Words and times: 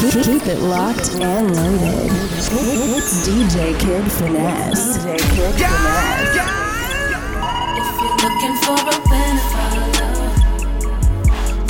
Keep 0.00 0.46
it 0.46 0.60
locked 0.60 1.12
and 1.20 1.54
loaded. 1.54 2.10
It's 2.96 3.28
DJ 3.28 3.78
Kid 3.78 4.10
Finesse. 4.10 4.96
DJ 4.96 5.18
Kid 5.28 5.54
Finesse. 5.54 6.40
If 7.76 8.00
you're 8.00 8.16
looking 8.24 8.56
for 8.64 8.80
a 8.80 8.96
winner, 9.10 9.52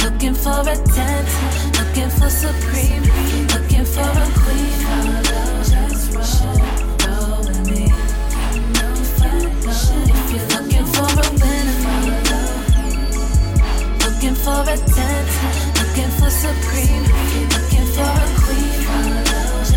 looking 0.04 0.34
for 0.34 0.60
attention, 0.62 1.50
looking 1.74 2.10
for 2.10 2.30
supreme, 2.30 3.02
looking 3.50 3.84
for 3.84 4.06
a 4.06 4.30
queen, 4.38 4.78
just 5.66 6.14
roll 6.14 7.42
with 7.44 7.60
me. 7.66 7.90
If 10.06 10.30
you're 10.30 10.46
looking 10.54 10.86
for 10.86 11.10
a 11.10 11.26
winner, 11.34 11.82
looking 14.04 14.36
for 14.36 14.62
attention, 14.62 14.86
for 14.86 15.50
supreme. 15.50 15.59
All 18.90 19.08
of 19.08 19.24
those 19.30 19.72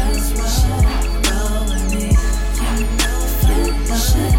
rushing. 3.90 4.34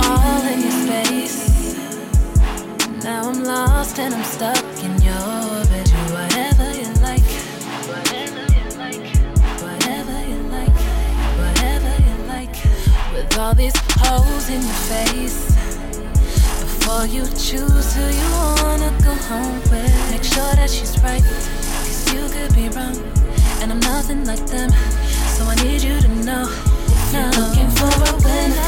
All 0.00 0.44
in 0.46 0.60
your 0.62 0.70
space 0.70 1.38
Now 3.04 3.28
I'm 3.28 3.44
lost 3.44 3.98
and 3.98 4.14
I'm 4.14 4.24
stuck 4.24 4.64
in 4.82 4.92
your 5.02 5.64
bed. 5.70 5.88
whatever 6.12 6.68
you 6.80 6.92
like, 7.02 7.28
whatever 7.90 8.42
you 8.56 8.66
like, 8.78 9.06
whatever 9.62 10.16
you 10.30 10.40
like, 10.56 10.78
whatever 11.40 11.92
you 12.06 12.16
like 12.26 12.56
with 13.12 13.38
all 13.38 13.54
these 13.54 13.76
holes 14.00 14.48
in 14.48 14.62
your 14.62 14.80
face. 14.90 15.47
Before 16.88 17.04
you 17.06 17.26
choose 17.36 17.92
who 17.92 18.00
you 18.00 18.30
wanna 18.64 18.90
go 19.04 19.12
home 19.28 19.60
with, 19.68 20.10
make 20.10 20.24
sure 20.24 20.54
that 20.56 20.70
she's 20.70 20.96
right. 21.02 21.22
Cause 21.22 22.14
you 22.14 22.24
could 22.32 22.54
be 22.54 22.70
wrong. 22.70 22.96
And 23.60 23.70
I'm 23.72 23.80
nothing 23.80 24.24
like 24.24 24.40
them. 24.46 24.70
So 25.36 25.44
I 25.44 25.54
need 25.56 25.82
you 25.82 26.00
to 26.00 26.08
know. 26.24 26.48
Now 27.12 27.28
looking 27.36 27.68
for 27.76 27.92
a 27.92 28.12
winner. 28.24 28.64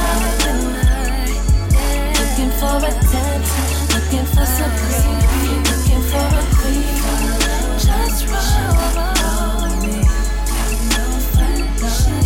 Looking 2.20 2.52
for 2.60 2.76
attention 2.84 3.64
Looking 3.96 4.26
for 4.28 4.44
supreme, 4.44 5.64
looking 5.72 6.02
for 6.12 6.20
a 6.20 6.44
queen. 6.60 7.00
Just 7.80 8.28
roll 8.28 9.64
with 9.64 9.80
me. 9.80 9.96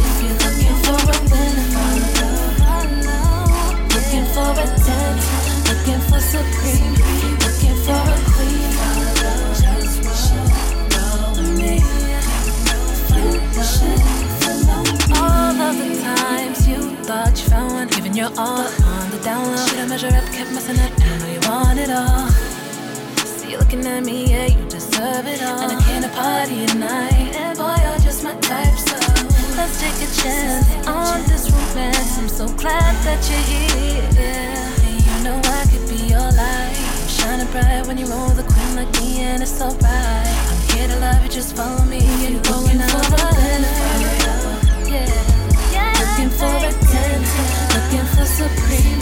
If 0.03 0.19
you're 0.27 0.39
looking 0.43 0.77
for 0.83 0.99
a 1.07 1.19
winner, 1.31 1.71
looking 3.95 4.27
for 4.35 4.51
attention, 4.59 5.44
looking 5.85 6.01
for 6.09 6.21
supreme, 6.21 6.95
looking 7.45 7.77
for 7.85 7.93
a 7.93 8.19
queen. 8.33 8.73
All 15.17 15.61
of 15.61 15.77
the 15.79 16.01
times 16.03 16.67
you 16.67 16.97
thought 17.05 17.33
you 17.33 17.49
found 17.51 17.73
one, 17.73 17.89
giving 17.89 18.15
your 18.15 18.31
all 18.39 18.67
on 18.67 19.11
the 19.11 19.21
down 19.23 19.47
low. 19.47 19.67
Should 19.67 19.79
I 19.79 19.87
measure 19.87 20.09
up, 20.09 20.25
kept 20.33 20.53
messing 20.53 20.79
up 20.81 20.93
want 21.49 21.79
it 21.79 21.91
all. 21.91 22.29
See 23.27 23.53
you 23.53 23.59
looking 23.59 23.87
at 23.87 24.05
me, 24.05 24.31
yeah, 24.31 24.47
you 24.47 24.65
deserve 24.69 25.27
it 25.27 25.43
all. 25.43 25.61
And 25.61 25.73
I 25.73 27.09
and 27.09 27.59
boy, 27.59 27.77
you're 27.85 27.99
just 27.99 28.25
my 28.25 28.35
type, 28.37 28.79
so 28.79 28.97
let's 29.57 29.81
take 29.81 29.97
a 30.01 30.11
chance 30.23 30.87
on 30.87 31.21
this 31.29 31.51
romance. 31.51 32.19
I'm 32.19 32.29
so 32.29 32.49
glad 32.57 32.95
that 33.05 33.21
you're 33.29 34.15
here. 34.15 34.64
Shining 37.25 37.47
bright 37.53 37.87
when 37.87 37.97
you 37.97 38.07
roll 38.07 38.29
the 38.41 38.43
queen 38.43 38.77
like 38.77 38.93
me, 39.01 39.21
and 39.21 39.43
it's 39.43 39.61
alright. 39.61 39.83
I'm 40.51 40.77
here 40.77 40.89
to 40.89 40.97
love 41.01 41.23
you, 41.25 41.31
just 41.31 41.57
follow 41.57 41.85
me, 41.85 42.01
and 42.25 42.35
you're 42.35 42.43
going 42.53 42.81
out 42.81 43.07
for 43.11 43.17
a 43.17 43.45
Yeah. 44.93 45.09
yeah. 45.73 45.93
Looking 46.03 46.31
for 46.39 46.55
attention, 46.71 47.55
looking 47.75 48.07
for 48.15 48.27
supreme, 48.41 49.01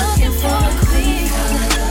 looking 0.00 0.34
for 0.40 0.56
a 0.70 0.86
queen. 0.86 1.83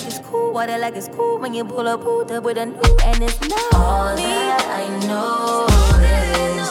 Like 0.00 0.08
it's 0.08 0.26
cool. 0.28 0.52
Water 0.52 0.78
like 0.78 0.96
it's 0.96 1.08
cool 1.08 1.38
when 1.38 1.52
you 1.54 1.64
pull 1.64 1.86
up, 1.86 2.02
pulled 2.02 2.32
up 2.32 2.44
with 2.44 2.56
a 2.56 2.66
new, 2.66 2.80
and 3.04 3.22
it's 3.22 3.40
not 3.40 3.74
all 3.74 4.16
me. 4.16 4.22
that 4.22 4.64
I 4.66 4.88
know 5.06 5.66
is 6.00 6.68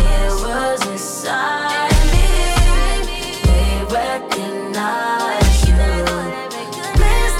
it 0.00 0.32
was 0.46 0.80
inside 0.88 1.92
me. 2.12 2.26
They 3.44 3.84
recognize. 3.92 5.68
you. 5.68 5.74
Please 6.96 7.34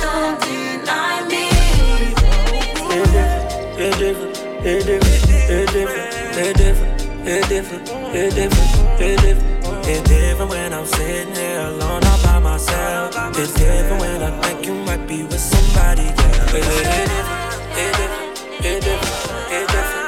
It's 3.85 3.99
different, 3.99 4.37
it's 4.65 4.85
different, 4.85 5.17
it's 5.51 5.73
different, 5.73 6.09
it's 7.27 7.49
different, 7.49 7.91
it's 8.15 8.35
different, 8.35 9.01
it's 9.01 9.23
different. 9.23 9.53
It's 9.85 10.09
different 10.09 10.51
when 10.51 10.73
I'm 10.73 10.87
sitting 10.87 11.35
here 11.35 11.61
alone 11.61 12.02
It's 13.43 13.53
different 13.55 14.01
when 14.01 14.23
I 14.23 14.31
think 14.43 14.67
you 14.67 14.75
might 14.87 15.05
be 15.09 15.25
with 15.25 15.41
somebody. 15.41 16.03
Yeah, 16.05 17.03
it 19.51 20.02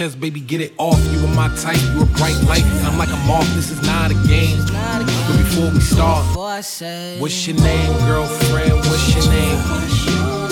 chest, 0.00 0.18
baby, 0.18 0.40
get 0.40 0.62
it 0.62 0.72
off. 0.78 0.98
You 1.12 1.20
are 1.26 1.34
my 1.34 1.48
type, 1.56 1.76
you 1.92 2.00
a 2.00 2.06
bright 2.16 2.40
light, 2.48 2.64
I'm 2.88 2.96
like 2.96 3.10
a 3.10 3.20
moth. 3.28 3.44
This 3.54 3.70
is 3.70 3.82
not 3.82 4.10
a 4.10 4.14
game. 4.26 4.56
But 4.72 5.36
before 5.36 5.68
we 5.70 5.80
start, 5.80 6.24
what's 6.34 7.46
your 7.46 7.60
name, 7.60 7.92
girlfriend? 8.08 8.80
What's 8.88 9.14
your 9.14 9.28
name? 9.28 9.58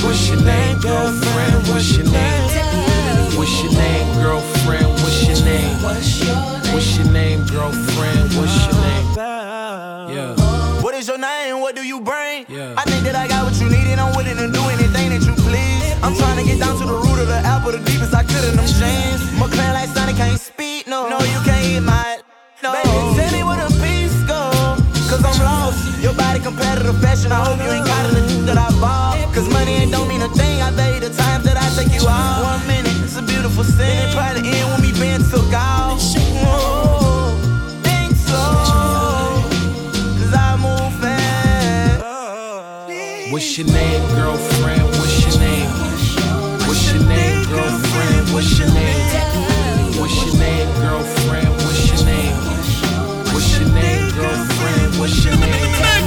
What's 0.05 0.29
your 0.29 0.43
name, 0.45 0.79
girlfriend? 0.81 1.67
What's 1.69 1.97
your 1.97 2.05
name? 2.13 2.45
What's 3.39 3.63
your 3.63 3.73
name, 3.73 4.07
girlfriend? 4.21 4.87
What's 5.01 5.27
your 5.27 5.41
name? 5.43 5.77
What's 6.75 6.99
your 6.99 7.11
name, 7.11 7.47
girlfriend? 7.47 8.29
What's 8.37 8.67
your 8.67 8.75
name? 8.85 9.07
Yeah. 10.13 10.83
What 10.83 10.95
is 10.95 11.09
your 11.09 11.17
name? 11.17 11.61
What 11.61 11.75
do 11.75 11.87
you 11.87 12.01
bring? 12.01 12.45
Yeah. 12.51 12.75
I 12.77 12.85
think 12.85 13.03
that 13.05 13.15
I 13.17 13.27
got 13.27 13.45
what 13.45 13.59
you 13.61 13.71
need 13.71 13.89
and 13.89 13.99
I'm 13.99 14.15
willing 14.15 14.37
to 14.37 14.53
do 14.53 14.63
anything 14.69 15.09
that 15.09 15.25
you 15.25 15.33
please. 15.41 15.89
I'm 16.05 16.15
trying 16.17 16.37
to 16.37 16.45
get 16.45 16.61
down 16.61 16.79
to 16.79 16.87
the 16.87 16.93
root 16.93 17.19
of 17.19 17.29
the 17.29 17.41
apple, 17.45 17.73
the 17.73 17.79
deepest 17.79 18.15
in 18.49 18.57
them 18.57 18.67
jeans. 18.67 19.21
McLaren 19.37 19.75
like 19.75 19.89
Sonic 19.91 20.17
can't 20.17 20.41
speak, 20.41 20.87
no. 20.87 21.09
No, 21.09 21.19
you 21.21 21.41
can't 21.45 21.65
hit 21.65 21.83
my. 21.83 22.19
No. 22.63 22.73
Baby, 22.73 22.89
tell 23.17 23.33
me 23.37 23.43
where 23.45 23.61
the 23.61 23.69
peace 23.83 24.17
go. 24.25 24.41
Cause 25.09 25.23
I'm 25.25 25.39
lost. 25.45 26.03
Your 26.03 26.15
body 26.15 26.41
competitive 26.41 26.99
fashion. 27.01 27.33
I 27.33 27.45
hope 27.45 27.59
you 27.61 27.71
ain't 27.71 27.87
got 27.87 28.03
the 28.11 28.21
that 28.49 28.59
I 28.59 28.71
bought. 28.81 29.17
Cause 29.35 29.49
money 29.53 29.73
ain't 29.83 29.93
don't 29.93 30.09
mean 30.09 30.23
a 30.23 30.29
thing. 30.29 30.63
I 30.63 30.71
tell 30.75 30.95
you 30.95 31.01
the 31.01 31.11
times 31.15 31.45
that 31.45 31.57
I 31.57 31.69
take 31.77 31.93
you 31.93 32.09
out. 32.09 32.43
One 32.43 32.67
minute, 32.67 32.97
it's 33.05 33.17
a 33.17 33.23
beautiful 33.23 33.65
scene. 33.65 34.09
It 34.09 34.15
probably 34.15 34.49
end 34.49 34.67
when 34.71 34.81
we 34.83 34.93
been 34.99 35.23
took 35.31 35.53
off. 35.53 36.01
Whoa, 36.43 37.37
think 37.83 38.17
so. 38.17 38.43
Cause 40.19 40.33
I 40.35 40.57
move 40.65 40.93
fast. 41.03 42.01
What's 43.33 43.59
your 43.59 43.67
name, 43.69 44.03
girlfriend? 44.15 44.98
Girlfriend? 47.99 48.33
What's 48.33 48.59
your 48.59 48.69
name? 48.69 50.01
What's 50.01 50.25
your 50.25 50.37
name, 50.39 50.69
girlfriend? 50.81 51.49
What's 51.49 51.91
your 51.91 52.05
name? 52.07 52.37
What's 53.33 53.59
your 53.59 53.69
name, 53.71 54.11
girlfriend? 54.15 54.99
What's 54.99 55.25
your 55.25 55.37
name? 55.37 55.98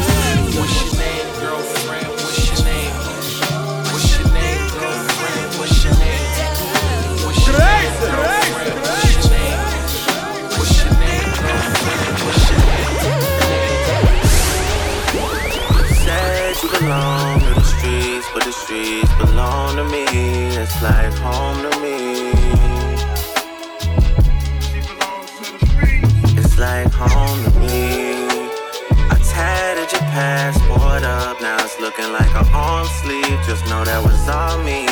Just 33.51 33.67
know 33.67 33.83
that 33.83 33.99
was 33.99 34.15
all 34.31 34.63
me. 34.63 34.87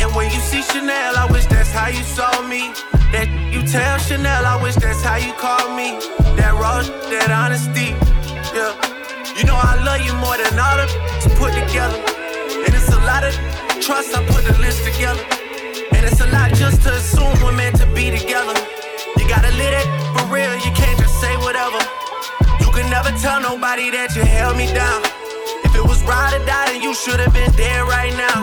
And 0.00 0.08
when 0.16 0.32
you 0.32 0.40
see 0.40 0.64
Chanel, 0.64 1.12
I 1.20 1.28
wish 1.28 1.44
that's 1.52 1.68
how 1.68 1.92
you 1.92 2.00
saw 2.00 2.32
me. 2.48 2.72
That 3.12 3.28
you 3.52 3.60
tell 3.60 4.00
Chanel, 4.00 4.40
I 4.40 4.56
wish 4.56 4.80
that's 4.80 5.04
how 5.04 5.20
you 5.20 5.36
call 5.36 5.76
me. 5.76 6.00
That 6.40 6.56
raw, 6.56 6.80
that 7.12 7.28
honesty, 7.28 7.92
yeah. 8.56 8.72
You 9.36 9.44
know 9.44 9.52
I 9.52 9.76
love 9.84 10.00
you 10.00 10.16
more 10.16 10.40
than 10.40 10.56
all 10.56 10.80
of 10.80 10.88
to 10.88 11.28
put 11.36 11.52
together. 11.52 12.00
And 12.64 12.72
it's 12.72 12.88
a 12.88 13.04
lot 13.04 13.20
of 13.20 13.36
trust, 13.84 14.16
I 14.16 14.24
put 14.32 14.48
the 14.48 14.56
list 14.64 14.88
together. 14.88 15.20
And 15.92 16.08
it's 16.08 16.24
a 16.24 16.28
lot 16.32 16.56
just 16.56 16.80
to 16.88 16.96
assume 16.96 17.36
we're 17.44 17.52
meant 17.52 17.76
to 17.84 17.86
be 17.92 18.08
together. 18.08 18.56
You 19.20 19.28
gotta 19.28 19.52
live 19.60 19.76
it 19.76 19.84
for 20.16 20.24
real, 20.32 20.56
you 20.64 20.72
can't 20.72 20.96
just 20.96 21.20
say 21.20 21.36
whatever. 21.44 21.84
You 22.64 22.72
can 22.72 22.88
never 22.88 23.12
tell 23.20 23.44
nobody 23.44 23.92
that 23.92 24.16
you 24.16 24.24
held 24.24 24.56
me 24.56 24.72
down. 24.72 25.17
It 25.78 25.84
was 25.86 26.02
ride 26.02 26.34
or 26.34 26.44
die, 26.44 26.72
then 26.72 26.82
you 26.82 26.92
should 26.92 27.20
have 27.20 27.32
been 27.32 27.52
dead 27.52 27.82
right 27.86 28.12
now. 28.12 28.38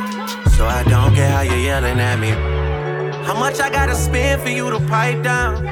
So 0.56 0.66
I 0.66 0.84
don't 0.84 1.14
care 1.14 1.30
how 1.30 1.42
you're 1.42 1.58
yelling 1.58 2.00
at 2.00 2.18
me. 2.18 2.30
How 3.28 3.38
much 3.38 3.60
I 3.60 3.70
gotta 3.70 3.94
spend 3.94 4.42
for 4.42 4.48
you 4.48 4.70
to 4.70 4.80
pipe 4.88 5.22
down? 5.22 5.66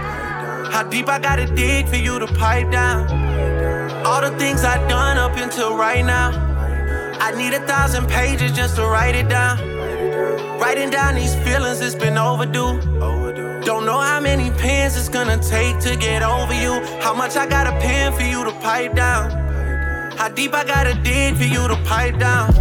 How 0.73 0.83
deep 0.83 1.07
I 1.07 1.19
gotta 1.19 1.45
dig 1.45 1.87
for 1.87 1.95
you 1.95 2.19
to 2.19 2.27
pipe 2.27 2.69
down? 2.69 3.07
All 4.05 4.19
the 4.19 4.37
things 4.37 4.65
I've 4.65 4.89
done 4.89 5.17
up 5.17 5.37
until 5.37 5.77
right 5.77 6.03
now. 6.03 6.31
I 7.21 7.31
need 7.31 7.53
a 7.53 7.65
thousand 7.65 8.09
pages 8.09 8.51
just 8.51 8.75
to 8.75 8.85
write 8.85 9.15
it 9.15 9.29
down. 9.29 9.57
Writing 10.59 10.89
down 10.89 11.15
these 11.15 11.35
feelings, 11.45 11.79
it's 11.79 11.95
been 11.95 12.17
overdue. 12.17 12.81
Don't 13.61 13.85
know 13.85 13.99
how 13.99 14.19
many 14.19 14.51
pins 14.59 14.97
it's 14.97 15.07
gonna 15.07 15.37
take 15.41 15.79
to 15.79 15.95
get 15.95 16.23
over 16.23 16.53
you. 16.53 16.73
How 16.99 17.13
much 17.13 17.37
I 17.37 17.45
gotta 17.45 17.71
pen 17.79 18.11
for 18.11 18.23
you 18.23 18.43
to 18.43 18.51
pipe 18.59 18.95
down. 18.95 19.42
How 20.17 20.29
deep 20.29 20.53
I 20.53 20.63
gotta 20.63 20.93
dig 21.03 21.35
for 21.35 21.43
you 21.43 21.67
to 21.67 21.75
pipe 21.83 22.17
down. 22.19 22.53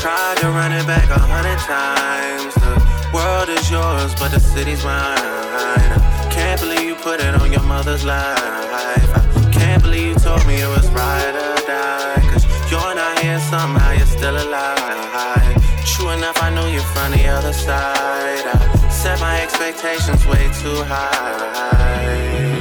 Tried 0.00 0.36
to 0.38 0.48
run 0.48 0.72
it 0.72 0.86
back 0.86 1.08
a 1.10 1.18
hundred 1.18 1.58
times. 1.60 2.54
The 2.54 3.10
world 3.14 3.48
is 3.48 3.70
yours, 3.70 4.14
but 4.18 4.30
the 4.30 4.40
city's 4.40 4.82
mine. 4.84 5.92
Can't 6.30 6.60
believe 6.60 6.82
you 6.82 6.94
put 6.96 7.20
it 7.20 7.34
on 7.34 7.52
your 7.52 7.62
mother's 7.62 8.04
life. 8.04 8.38
I 8.38 9.50
can't 9.52 9.82
believe 9.82 10.06
you 10.08 10.14
told 10.14 10.44
me 10.46 10.56
it 10.56 10.68
was 10.68 10.88
ride 10.90 11.34
or 11.34 11.56
die. 11.66 12.20
Cause 12.32 12.44
you're 12.70 12.94
not 12.94 13.18
here, 13.18 13.38
somehow 13.38 13.92
you're 13.92 14.06
still 14.06 14.36
alive. 14.36 15.60
True 15.84 16.10
enough, 16.10 16.42
I 16.42 16.50
knew 16.50 16.68
you 16.72 16.80
from 16.92 17.12
the 17.12 17.28
other 17.28 17.52
side. 17.52 18.46
I 18.46 18.88
set 18.88 19.20
my 19.20 19.42
expectations 19.42 20.26
way 20.26 20.48
too 20.62 20.82
high. 20.84 22.59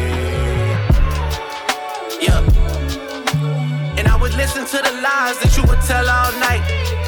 Would 4.30 4.38
listen 4.38 4.66
to 4.66 4.78
the 4.78 4.94
lies 5.02 5.38
that 5.40 5.58
you 5.58 5.64
would 5.64 5.82
tell 5.82 6.06
all 6.06 6.32
night. 6.40 6.62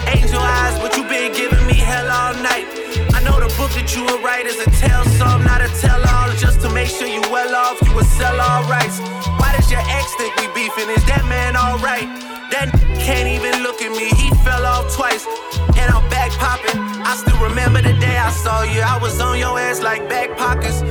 Angel 0.09 0.41
eyes, 0.41 0.77
but 0.79 0.95
you 0.97 1.03
been 1.05 1.33
giving 1.33 1.65
me 1.67 1.73
hell 1.73 2.09
all 2.09 2.33
night. 2.41 2.65
I 3.13 3.21
know 3.23 3.37
the 3.37 3.51
book 3.57 3.69
that 3.77 3.93
you 3.95 4.03
would 4.05 4.23
write 4.23 4.45
is 4.45 4.57
a 4.59 4.69
tell 4.81 5.05
some, 5.17 5.43
not 5.43 5.61
a 5.61 5.69
tell 5.79 6.01
all. 6.01 6.33
Just 6.37 6.61
to 6.61 6.69
make 6.69 6.89
sure 6.89 7.07
you 7.07 7.21
well 7.29 7.53
off, 7.53 7.77
you 7.85 7.93
would 7.93 8.09
sell 8.17 8.39
all 8.39 8.63
rights. 8.65 8.99
Why 9.37 9.53
does 9.55 9.69
your 9.69 9.83
ex 9.85 10.13
think 10.17 10.33
we 10.41 10.47
beefing? 10.53 10.89
Is 10.89 11.05
that 11.05 11.23
man 11.29 11.55
alright? 11.55 12.09
That 12.49 12.73
can't 12.99 13.29
even 13.29 13.63
look 13.63 13.81
at 13.81 13.91
me, 13.91 14.09
he 14.17 14.33
fell 14.41 14.65
off 14.65 14.93
twice. 14.95 15.25
And 15.77 15.87
I'm 15.93 16.05
back 16.09 16.31
popping. 16.41 16.79
I 17.05 17.15
still 17.15 17.37
remember 17.37 17.81
the 17.81 17.93
day 18.01 18.17
I 18.17 18.31
saw 18.31 18.63
you. 18.63 18.81
I 18.81 18.97
was 18.97 19.19
on 19.21 19.37
your 19.37 19.59
ass 19.59 19.81
like 19.81 20.09
back 20.09 20.37
pockets. 20.37 20.81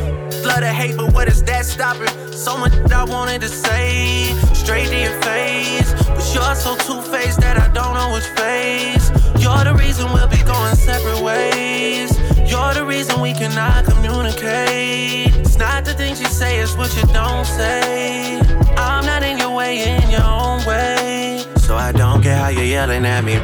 Flood 0.51 0.65
of 0.65 0.75
hate, 0.75 0.97
but 0.97 1.13
what 1.15 1.29
is 1.29 1.45
that 1.45 1.65
stopping? 1.65 2.09
So 2.33 2.59
much 2.59 2.73
I 2.91 3.05
wanted 3.05 3.41
to 3.43 3.49
say, 3.49 4.35
straight 4.53 4.89
to 4.89 4.99
your 4.99 5.21
face. 5.23 5.93
But 6.09 6.27
you're 6.35 6.57
so 6.57 6.75
two 6.87 7.01
faced 7.03 7.41
that 7.43 7.57
I 7.57 7.69
don't 7.73 7.95
know 7.95 8.13
which 8.13 8.27
face. 8.35 9.11
You're 9.41 9.63
the 9.63 9.77
reason 9.79 10.13
we'll 10.13 10.27
be 10.27 10.43
going 10.43 10.75
separate 10.75 11.23
ways. 11.23 12.19
You're 12.51 12.75
the 12.75 12.85
reason 12.85 13.21
we 13.21 13.33
cannot 13.33 13.85
communicate. 13.85 15.37
It's 15.37 15.57
not 15.57 15.85
the 15.85 15.95
things 15.95 16.21
you 16.21 16.27
say, 16.27 16.59
it's 16.59 16.77
what 16.77 16.93
you 16.97 17.07
don't 17.13 17.47
say. 17.47 18.41
I'm 18.77 19.07
not 19.07 19.23
in 19.23 19.39
your 19.39 19.55
way, 19.55 20.03
in 20.03 20.11
your 20.11 20.25
own 20.25 20.67
way. 20.67 21.45
So 21.59 21.77
I 21.77 21.93
don't 21.93 22.23
get 22.23 22.37
how 22.37 22.49
you're 22.49 22.65
yelling 22.65 23.07
at 23.07 23.23
me. 23.23 23.35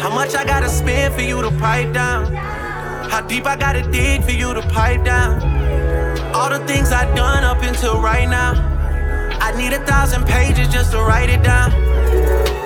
How 0.00 0.08
much 0.08 0.34
I 0.34 0.46
gotta 0.46 0.70
spend 0.70 1.12
for 1.12 1.20
you 1.20 1.42
to 1.42 1.50
pipe 1.50 1.92
down? 1.92 2.32
How 3.10 3.20
deep 3.20 3.44
I 3.44 3.56
gotta 3.56 3.82
dig 3.82 4.24
for 4.24 4.32
you 4.32 4.54
to 4.54 4.62
pipe 4.62 5.04
down? 5.04 5.63
All 6.34 6.50
the 6.50 6.58
things 6.66 6.90
I've 6.90 7.14
done 7.14 7.44
up 7.44 7.62
until 7.62 8.00
right 8.00 8.28
now. 8.28 8.52
I 9.40 9.56
need 9.56 9.72
a 9.72 9.78
thousand 9.86 10.26
pages 10.26 10.66
just 10.66 10.90
to 10.90 10.98
write 10.98 11.30
it 11.30 11.44
down. 11.44 11.70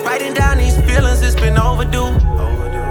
Writing 0.06 0.32
down 0.32 0.56
these 0.56 0.76
feelings, 0.88 1.20
it's 1.20 1.34
been 1.34 1.58
overdue. 1.58 2.16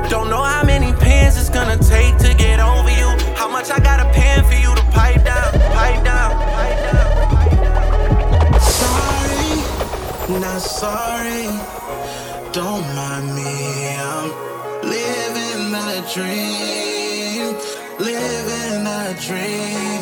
Don't 0.07 0.29
know 0.29 0.43
how 0.43 0.63
many 0.63 0.93
pens 0.93 1.35
it's 1.35 1.49
gonna 1.49 1.77
take 1.77 2.17
to 2.19 2.31
get 2.35 2.59
over 2.59 2.91
you. 2.91 3.09
How 3.35 3.49
much 3.49 3.71
I 3.71 3.79
gotta 3.79 4.07
pen 4.13 4.45
for 4.45 4.53
you 4.53 4.73
to 4.75 4.83
pipe 4.91 5.23
down, 5.25 5.51
pipe 5.73 6.03
down, 6.03 6.31
pipe 6.55 6.79
down. 6.91 8.59
Sorry, 8.61 10.39
not 10.39 10.61
sorry. 10.61 11.49
Don't 12.53 12.85
mind 12.95 13.27
me, 13.35 13.53
I'm 13.97 14.29
living 14.95 15.73
a 15.73 16.01
dream, 16.13 17.55
living 17.97 18.85
a 18.85 19.15
dream, 19.25 19.96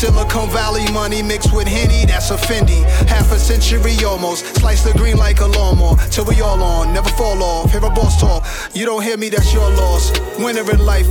Silicon 0.00 0.48
Valley 0.48 0.90
money 0.92 1.22
mixed 1.22 1.52
with 1.52 1.68
Henny, 1.68 2.06
that's 2.06 2.30
a 2.30 2.36
Fendi. 2.38 2.84
Half 3.06 3.32
a 3.32 3.38
century 3.38 4.02
almost, 4.02 4.46
slice 4.56 4.82
the 4.82 4.94
green 4.94 5.18
like 5.18 5.40
a 5.40 5.46
lawnmower. 5.46 5.98
Till 6.10 6.24
we 6.24 6.40
all 6.40 6.62
on, 6.62 6.94
never 6.94 7.10
fall 7.10 7.42
off. 7.42 7.70
Hear 7.70 7.84
a 7.84 7.90
boss 7.90 8.18
talk, 8.18 8.46
you 8.72 8.86
don't 8.86 9.02
hear 9.02 9.18
me, 9.18 9.28
that's 9.28 9.52
your 9.52 9.68
loss. 9.68 10.10
Winner 10.38 10.64
in 10.70 10.78
life, 10.86 11.06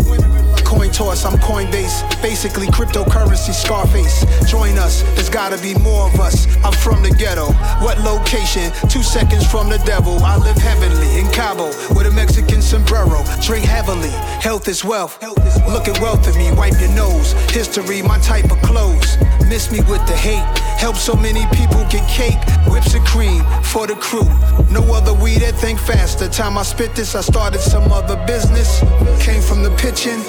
coin 0.69 0.91
toss, 0.91 1.25
I'm 1.25 1.37
Coinbase. 1.39 2.21
Basically, 2.21 2.67
cryptocurrency, 2.67 3.53
Scarface. 3.53 4.23
Join 4.47 4.77
us, 4.77 5.01
there's 5.15 5.29
gotta 5.29 5.57
be 5.61 5.73
more 5.79 6.07
of 6.07 6.19
us. 6.19 6.45
I'm 6.63 6.73
from 6.73 7.01
the 7.01 7.09
ghetto. 7.09 7.47
What 7.83 7.97
location? 8.01 8.71
Two 8.87 9.01
seconds 9.01 9.49
from 9.49 9.69
the 9.69 9.79
devil. 9.79 10.19
I 10.19 10.37
live 10.37 10.57
heavenly 10.57 11.19
in 11.19 11.27
Cabo 11.31 11.67
with 11.95 12.05
a 12.05 12.11
Mexican 12.11 12.61
sombrero. 12.61 13.23
Drink 13.41 13.65
heavily, 13.65 14.13
health 14.45 14.67
is 14.67 14.85
wealth. 14.85 15.17
Look 15.67 15.87
at 15.87 15.99
wealth 16.01 16.27
in 16.29 16.37
me, 16.37 16.51
wipe 16.51 16.79
your 16.79 16.91
nose. 16.91 17.31
History, 17.49 18.03
my 18.03 18.19
type 18.19 18.51
of 18.51 18.61
clothes. 18.61 19.17
Miss 19.47 19.71
me 19.71 19.79
with 19.89 20.05
the 20.05 20.15
hate. 20.15 20.45
Help 20.77 20.95
so 20.95 21.15
many 21.15 21.47
people 21.57 21.83
get 21.89 22.07
cake. 22.07 22.37
Whips 22.67 22.93
and 22.93 23.05
cream 23.05 23.43
for 23.63 23.87
the 23.87 23.95
crew. 23.95 24.29
No 24.69 24.83
other 24.93 25.13
weed 25.13 25.39
that 25.39 25.55
think 25.55 25.79
faster. 25.79 26.29
Time 26.29 26.57
I 26.57 26.63
spit 26.63 26.95
this, 26.95 27.15
I 27.15 27.21
started 27.21 27.59
some 27.59 27.91
other 27.91 28.15
business. 28.27 28.81
Came 29.19 29.41
from 29.41 29.63
the 29.63 29.71
pitching. 29.81 30.21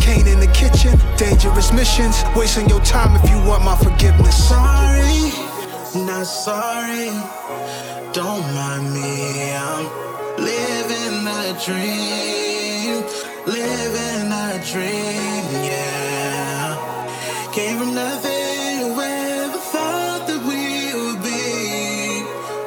Kane 0.00 0.26
in 0.26 0.40
the 0.40 0.48
kitchen, 0.48 0.98
dangerous 1.16 1.72
missions. 1.72 2.22
Wasting 2.36 2.68
your 2.68 2.80
time 2.80 3.14
if 3.16 3.30
you 3.30 3.38
want 3.48 3.62
my 3.64 3.76
forgiveness. 3.76 4.36
Sorry, 4.48 5.32
not 6.06 6.26
sorry. 6.26 7.10
Don't 8.12 8.44
mind 8.54 8.92
me, 8.92 9.52
I'm 9.54 9.86
living 10.36 11.26
a 11.26 11.52
dream, 11.64 13.02
living 13.46 14.30
a 14.30 14.60
dream, 14.70 15.44
yeah. 15.64 16.76
Came 17.52 17.78
from 17.78 17.94
nothing, 17.94 18.92
whoever 18.94 19.58
thought 19.72 20.26
that 20.26 20.42
we 20.50 20.92
would 21.00 21.22
be 21.22 22.22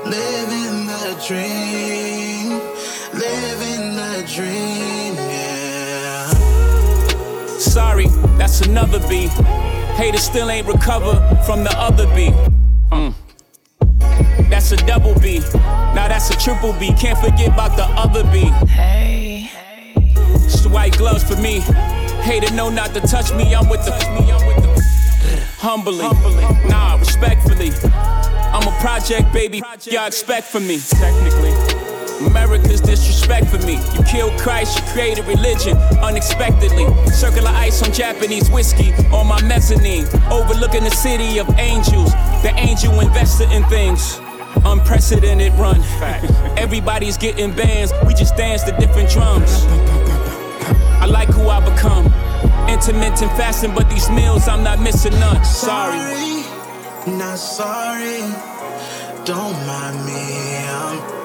living 0.10 0.89
a 0.89 1.13
dream, 1.27 2.60
living 3.13 3.98
a 3.98 4.25
dream, 4.36 4.85
That's 8.55 8.69
another 8.69 9.05
B. 9.09 9.27
Haters 9.97 10.24
still 10.24 10.50
ain't 10.50 10.65
recovered 10.65 11.19
from 11.45 11.65
the 11.65 11.74
other 11.77 12.05
B. 12.15 12.29
Mm. 12.89 13.13
That's 14.50 14.71
a 14.71 14.77
double 14.77 15.13
B. 15.19 15.39
Now 15.93 16.07
that's 16.07 16.29
a 16.29 16.38
triple 16.38 16.71
B. 16.79 16.93
Can't 16.93 17.19
forget 17.19 17.50
about 17.50 17.75
the 17.75 17.83
other 17.83 18.24
B. 18.31 18.45
Hey. 18.69 19.51
It's 19.97 20.62
the 20.62 20.69
white 20.69 20.97
gloves 20.97 21.25
for 21.25 21.35
me. 21.41 21.59
Hater 22.21 22.53
know 22.53 22.69
not 22.69 22.93
to 22.93 23.01
touch 23.01 23.33
me. 23.33 23.53
I'm 23.53 23.67
with 23.67 23.83
the. 23.83 23.91
Humbly. 25.57 26.07
Nah, 26.69 26.95
respectfully. 26.95 27.71
I'm 27.91 28.65
a 28.65 28.79
project, 28.79 29.33
baby. 29.33 29.62
Y'all 29.91 30.07
expect 30.07 30.47
from 30.47 30.65
me. 30.65 30.79
Technically. 30.79 31.75
America's 32.22 32.81
disrespect 32.81 33.48
for 33.48 33.57
me. 33.60 33.79
You 33.93 34.03
killed 34.03 34.39
Christ, 34.39 34.77
you 34.77 34.84
created 34.93 35.25
religion 35.25 35.77
unexpectedly. 36.01 36.86
Circular 37.12 37.50
ice 37.50 37.84
on 37.84 37.91
Japanese 37.91 38.50
whiskey 38.50 38.93
on 39.12 39.27
my 39.27 39.41
mezzanine. 39.43 40.05
Overlooking 40.31 40.84
the 40.84 40.91
city 40.91 41.39
of 41.39 41.50
angels. 41.57 42.12
The 42.43 42.53
angel 42.55 43.00
invested 43.00 43.51
in 43.51 43.63
things. 43.65 44.19
Unprecedented 44.63 45.53
run. 45.55 45.81
Everybody's 46.57 47.17
getting 47.17 47.53
bands, 47.53 47.91
we 48.07 48.13
just 48.13 48.36
dance 48.38 48.63
to 48.63 48.72
different 48.77 49.10
drums. 49.10 49.65
I 51.01 51.05
like 51.05 51.29
who 51.29 51.48
I 51.50 51.60
become. 51.60 52.05
Intermittent 52.69 53.31
fasting, 53.34 53.75
but 53.75 53.89
these 53.89 54.10
meals 54.10 54.48
I'm 54.48 54.63
not 54.63 54.79
missing 54.79 55.13
none. 55.19 55.43
Sorry. 55.43 55.98
Sorry, 56.00 57.17
not 57.17 57.38
sorry. 57.38 58.22
Don't 59.25 59.53
mind 59.67 60.05
me, 60.05 60.57
I'm 60.65 61.25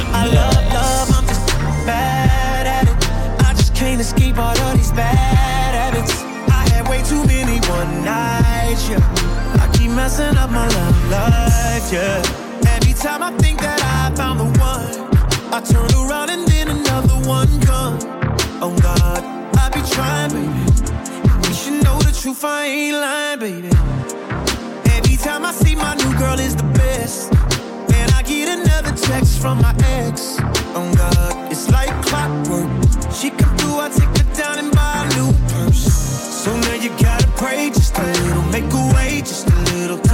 messing 10.01 10.35
up 10.35 10.49
my 10.49 10.67
love 10.67 11.11
life, 11.11 11.93
yeah. 11.93 12.23
Every 12.75 12.93
time 12.93 13.21
I 13.21 13.31
think 13.37 13.61
that 13.61 13.79
I 13.99 14.09
found 14.15 14.39
the 14.39 14.49
one, 14.59 14.89
I 15.53 15.59
turn 15.61 15.91
around 16.01 16.31
and 16.31 16.43
then 16.47 16.69
another 16.69 17.17
one 17.29 17.51
gone. 17.59 17.99
Oh 18.65 18.75
God, 18.81 19.21
I 19.63 19.69
be 19.69 19.81
trying, 19.93 20.31
baby. 20.33 20.61
You 21.45 21.53
should 21.53 21.83
know 21.85 21.99
the 21.99 22.13
truth, 22.19 22.43
I 22.43 22.65
ain't 22.65 22.97
lying, 22.97 23.39
baby. 23.45 23.69
Every 24.97 25.17
time 25.17 25.45
I 25.45 25.51
see 25.51 25.75
my 25.75 25.93
new 26.01 26.11
girl 26.17 26.39
is 26.39 26.55
the 26.55 26.69
best, 26.81 27.31
and 27.93 28.09
I 28.17 28.23
get 28.23 28.47
another 28.57 28.93
text 28.97 29.39
from 29.39 29.61
my 29.61 29.75
ex. 29.99 30.37
Oh 30.77 30.91
God, 30.97 31.51
it's 31.51 31.69
like 31.69 31.93
clockwork. 32.07 32.69
She 33.13 33.29
come 33.29 33.55
through, 33.59 33.77
I 33.85 33.89
take 33.89 34.13
her 34.17 34.29
down 34.33 34.57
and 34.61 34.71
buy 34.73 34.95
a 35.05 35.09
new 35.17 35.31
purse. 35.51 35.83
So 36.43 36.49
now 36.65 36.73
you 36.73 36.89
got 36.97 37.20
pray 37.41 37.71
just 37.71 37.97
a 37.97 38.03
little, 38.03 38.43
make 38.51 38.71
a 38.71 38.93
way 38.93 39.19
just 39.21 39.49
a 39.49 39.55
little. 39.73 40.10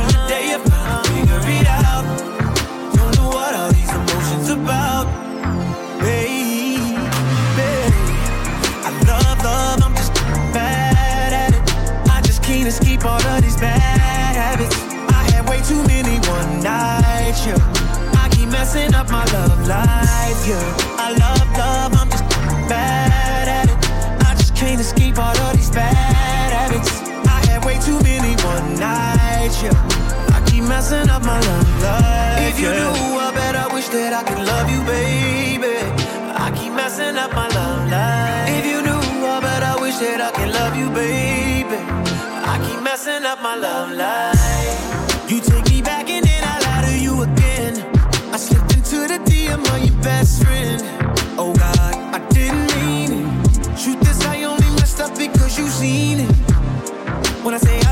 up 43.28 43.42
my 43.42 43.56
love 43.56 43.92
life. 43.92 45.30
You 45.30 45.42
take 45.42 45.70
me 45.70 45.82
back 45.82 46.10
and 46.10 46.26
then 46.26 46.44
I 46.46 46.60
lie 46.66 46.84
to 46.88 46.98
you 46.98 47.24
again. 47.24 47.74
I 48.34 48.38
slipped 48.38 48.74
into 48.74 49.00
the 49.12 49.20
DM 49.30 49.60
of 49.74 49.80
your 49.86 50.02
best 50.02 50.44
friend. 50.44 50.82
Oh 51.38 51.54
God, 51.54 51.96
I 52.16 52.20
didn't 52.30 52.68
mean 52.78 53.12
it. 53.20 53.82
Truth 53.82 54.10
is, 54.10 54.26
I 54.26 54.44
only 54.44 54.70
messed 54.80 55.02
up 55.02 55.18
because 55.18 55.58
you 55.58 55.68
seen 55.68 56.20
it. 56.22 56.32
When 57.44 57.54
I 57.54 57.58
say 57.58 57.87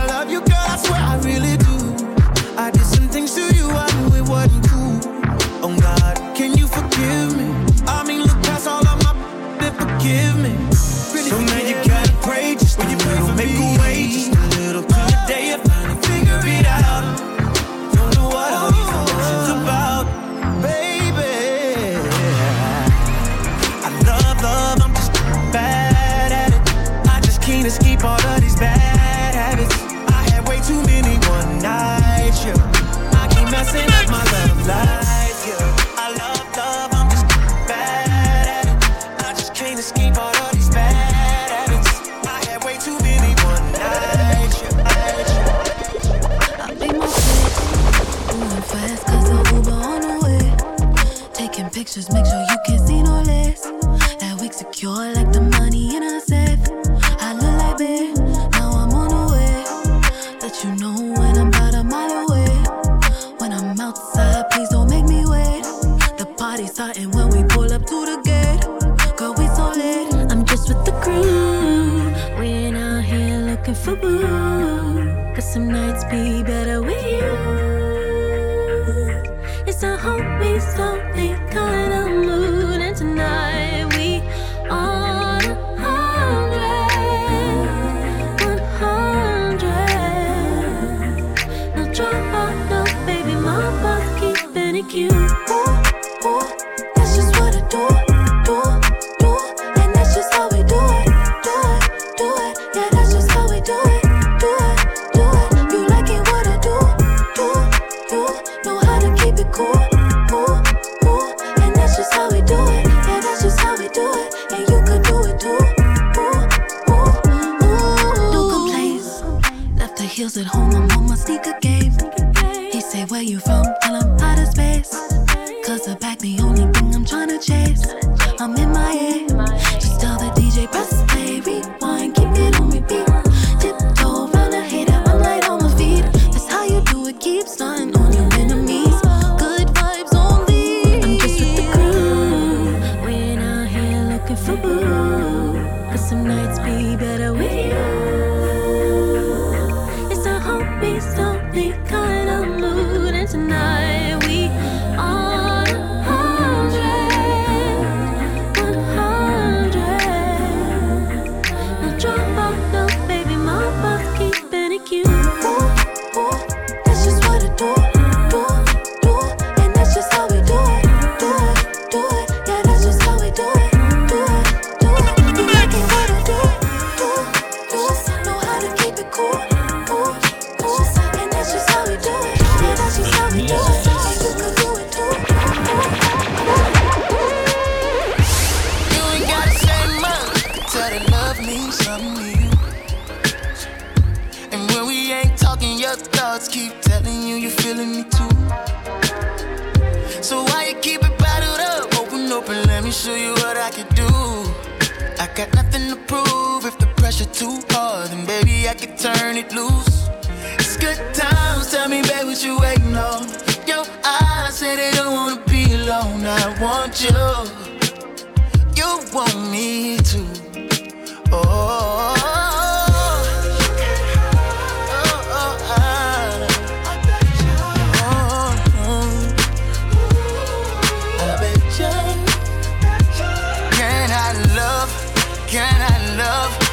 you. 94.94 95.45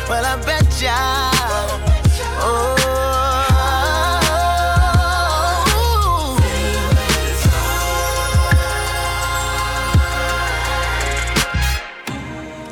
Well, 0.08 0.24
I 0.24 0.36
bet 0.44 0.82
ya. 0.82 0.96
Oh. 2.44 2.76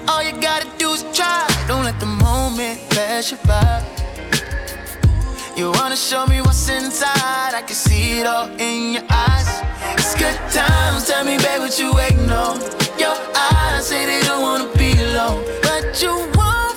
All 0.08 0.22
you 0.22 0.32
gotta 0.40 0.66
do 0.78 0.90
is 0.92 1.04
try. 1.14 1.46
Don't 1.66 1.84
let 1.84 1.98
the 2.00 2.06
moment 2.06 2.80
pass 2.90 3.30
you 3.30 3.38
by. 3.46 3.82
You 5.56 5.70
wanna 5.72 5.96
show 5.96 6.26
me 6.26 6.40
what's 6.40 6.68
inside? 6.68 7.54
I 7.54 7.62
can 7.66 7.76
see 7.76 8.20
it 8.20 8.26
all 8.26 8.48
in 8.58 8.94
your 8.94 9.04
eyes. 9.10 9.62
It's 9.94 10.14
good 10.14 10.36
times. 10.50 11.06
Tell 11.06 11.24
me, 11.24 11.36
babe, 11.38 11.60
what 11.60 11.78
you 11.78 11.92
waiting 11.94 12.30
on? 12.30 12.60
Your 12.98 13.16
eyes 13.34 13.86
say 13.86 14.06
they 14.06 14.20
don't 14.26 14.42
wanna 14.42 14.68
be 14.76 14.92
alone, 14.92 15.44
but 15.62 16.00
you 16.02 16.12
won't 16.34 16.76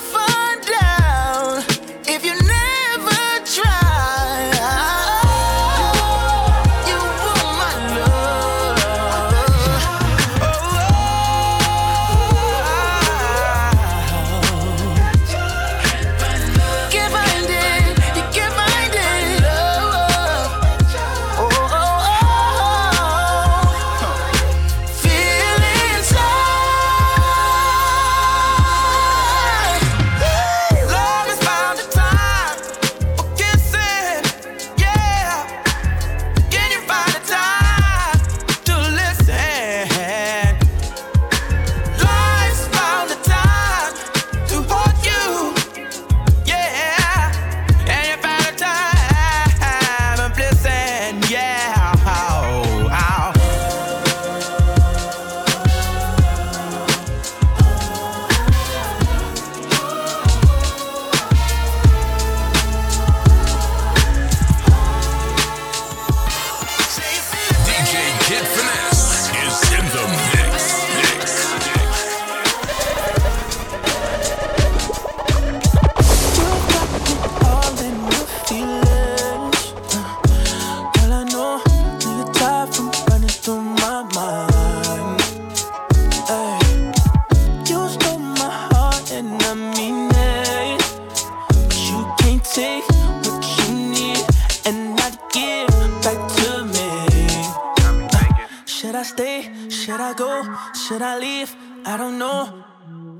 Should 100.76 101.04
I 101.04 101.20
leave? 101.20 101.56
I 101.86 101.98
don't 101.98 102.18
know. 102.18 102.64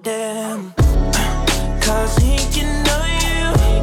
Damn. 0.02 0.74
Cause 1.82 2.16
thinking 2.16 2.82
of 2.90 3.08
you, 3.22 3.83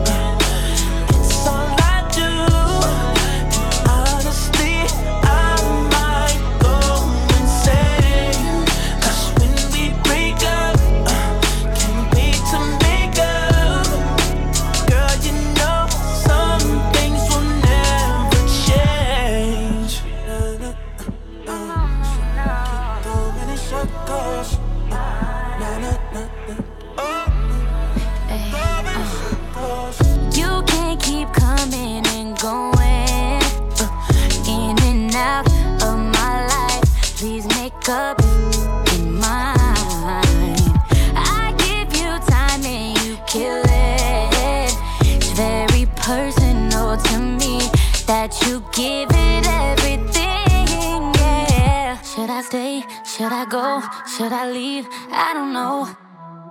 I 55.23 55.35
don't 55.35 55.53
know. 55.53 55.87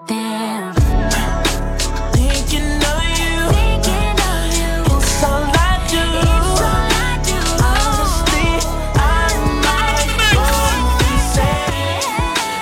Damn. 0.07 0.75
Thinking 2.13 2.77
of 2.93 3.01
you, 3.17 3.49
it's 4.95 5.23
all 5.23 5.43
I 5.43 5.81
do. 5.89 6.05
Honestly, 7.65 8.51
I 8.93 9.33
might 9.65 10.09
go 10.35 10.45
insane. 11.09 12.13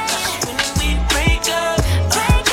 'Cause 0.07 0.31
when 0.47 0.63
we 0.79 0.89
break 1.11 1.43
up, 1.51 1.77
can't 2.15 2.47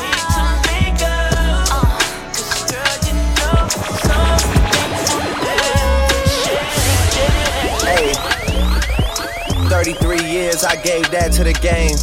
wait 0.00 0.24
to 0.34 0.44
make 0.66 1.02
up. 1.04 1.92
'Cause 2.32 2.52
girl, 2.72 2.94
you 3.06 3.14
know 3.36 3.60
some 4.06 4.40
things 4.72 5.10
will. 5.44 5.92
Hey, 7.86 8.06
33 9.68 10.24
years 10.24 10.60
I 10.64 10.74
gave 10.76 11.06
that 11.10 11.28
to 11.32 11.44
the 11.44 11.52
game. 11.52 11.98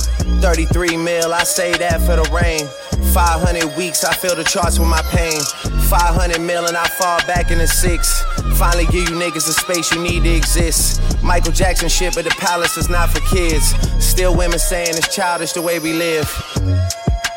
33 0.45 0.97
mil, 0.97 1.33
I 1.33 1.43
say 1.43 1.73
that 1.73 2.01
for 2.01 2.17
the 2.17 2.29
rain. 2.29 2.67
500 3.15 3.75
weeks, 3.75 4.03
I 4.03 4.13
feel 4.13 4.35
the 4.35 4.43
charts 4.43 4.77
with 4.77 4.87
my 4.87 5.01
pain. 5.09 5.41
500 5.89 6.39
mil 6.39 6.67
and 6.67 6.77
I 6.77 6.85
fall 6.85 7.17
back 7.25 7.49
in 7.49 7.57
the 7.57 7.65
six. 7.65 8.21
Finally 8.53 8.85
give 8.85 9.09
you 9.09 9.15
niggas 9.15 9.49
the 9.49 9.57
space 9.57 9.91
you 9.91 9.99
need 10.03 10.23
to 10.23 10.29
exist. 10.29 11.01
Michael 11.23 11.51
Jackson 11.51 11.89
shit, 11.89 12.13
but 12.13 12.25
the 12.25 12.35
palace 12.37 12.77
is 12.77 12.89
not 12.89 13.09
for 13.09 13.21
kids. 13.21 13.73
Still 13.97 14.37
women 14.37 14.59
saying 14.59 14.89
it's 14.89 15.15
childish 15.15 15.53
the 15.53 15.63
way 15.63 15.79
we 15.79 15.93
live. 15.93 16.29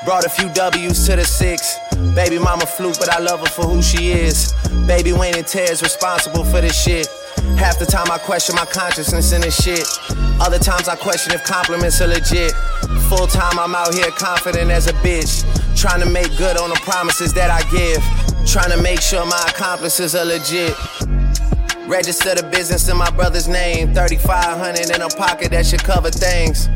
Brought 0.05 0.27
a 0.27 0.29
few 0.29 0.53
W's 0.53 1.07
to 1.07 1.17
the 1.17 1.25
six. 1.25 1.79
Baby 2.15 2.39
mama 2.39 2.67
fluke, 2.67 2.99
but 2.99 3.09
I 3.09 3.21
love 3.21 3.41
her 3.41 3.47
for 3.47 3.63
who 3.63 3.81
she 3.81 4.11
is. 4.11 4.53
Baby 4.87 5.15
Wayne 5.15 5.35
and 5.35 5.47
Ted's 5.47 5.81
responsible 5.81 6.45
for 6.45 6.61
this 6.61 6.79
shit. 6.79 7.09
Half 7.57 7.79
the 7.79 7.87
time 7.87 8.11
I 8.11 8.19
question 8.19 8.55
my 8.55 8.67
consciousness 8.67 9.33
in 9.33 9.41
this 9.41 9.57
shit. 9.57 9.87
Other 10.41 10.59
times 10.59 10.89
I 10.89 10.95
question 10.95 11.33
if 11.33 11.43
compliments 11.45 12.01
are 12.01 12.07
legit. 12.07 12.53
Full 13.09 13.27
time 13.27 13.59
I'm 13.59 13.75
out 13.75 13.95
here 13.95 14.11
confident 14.11 14.71
as 14.71 14.87
a 14.87 14.93
bitch. 14.95 15.43
Trying 15.75 16.01
to 16.01 16.11
make 16.11 16.37
good 16.37 16.59
on 16.59 16.69
the 16.69 16.79
promises 16.83 17.33
that 17.33 17.51
I 17.51 17.63
give. 17.71 18.03
Trying 18.47 18.71
to 18.71 18.83
make 18.83 19.01
sure 19.01 19.25
my 19.25 19.43
accomplices 19.49 20.15
are 20.15 20.27
legit. 20.27 20.77
Register 21.87 22.35
the 22.35 22.47
business 22.53 22.87
in 22.91 22.99
my 22.99 23.09
brother's 23.11 23.49
name. 23.49 23.95
3500 23.95 24.95
in 24.95 25.01
a 25.01 25.09
pocket 25.09 25.51
that 25.53 25.65
should 25.65 25.83
cover 25.83 26.11
things. 26.11 26.69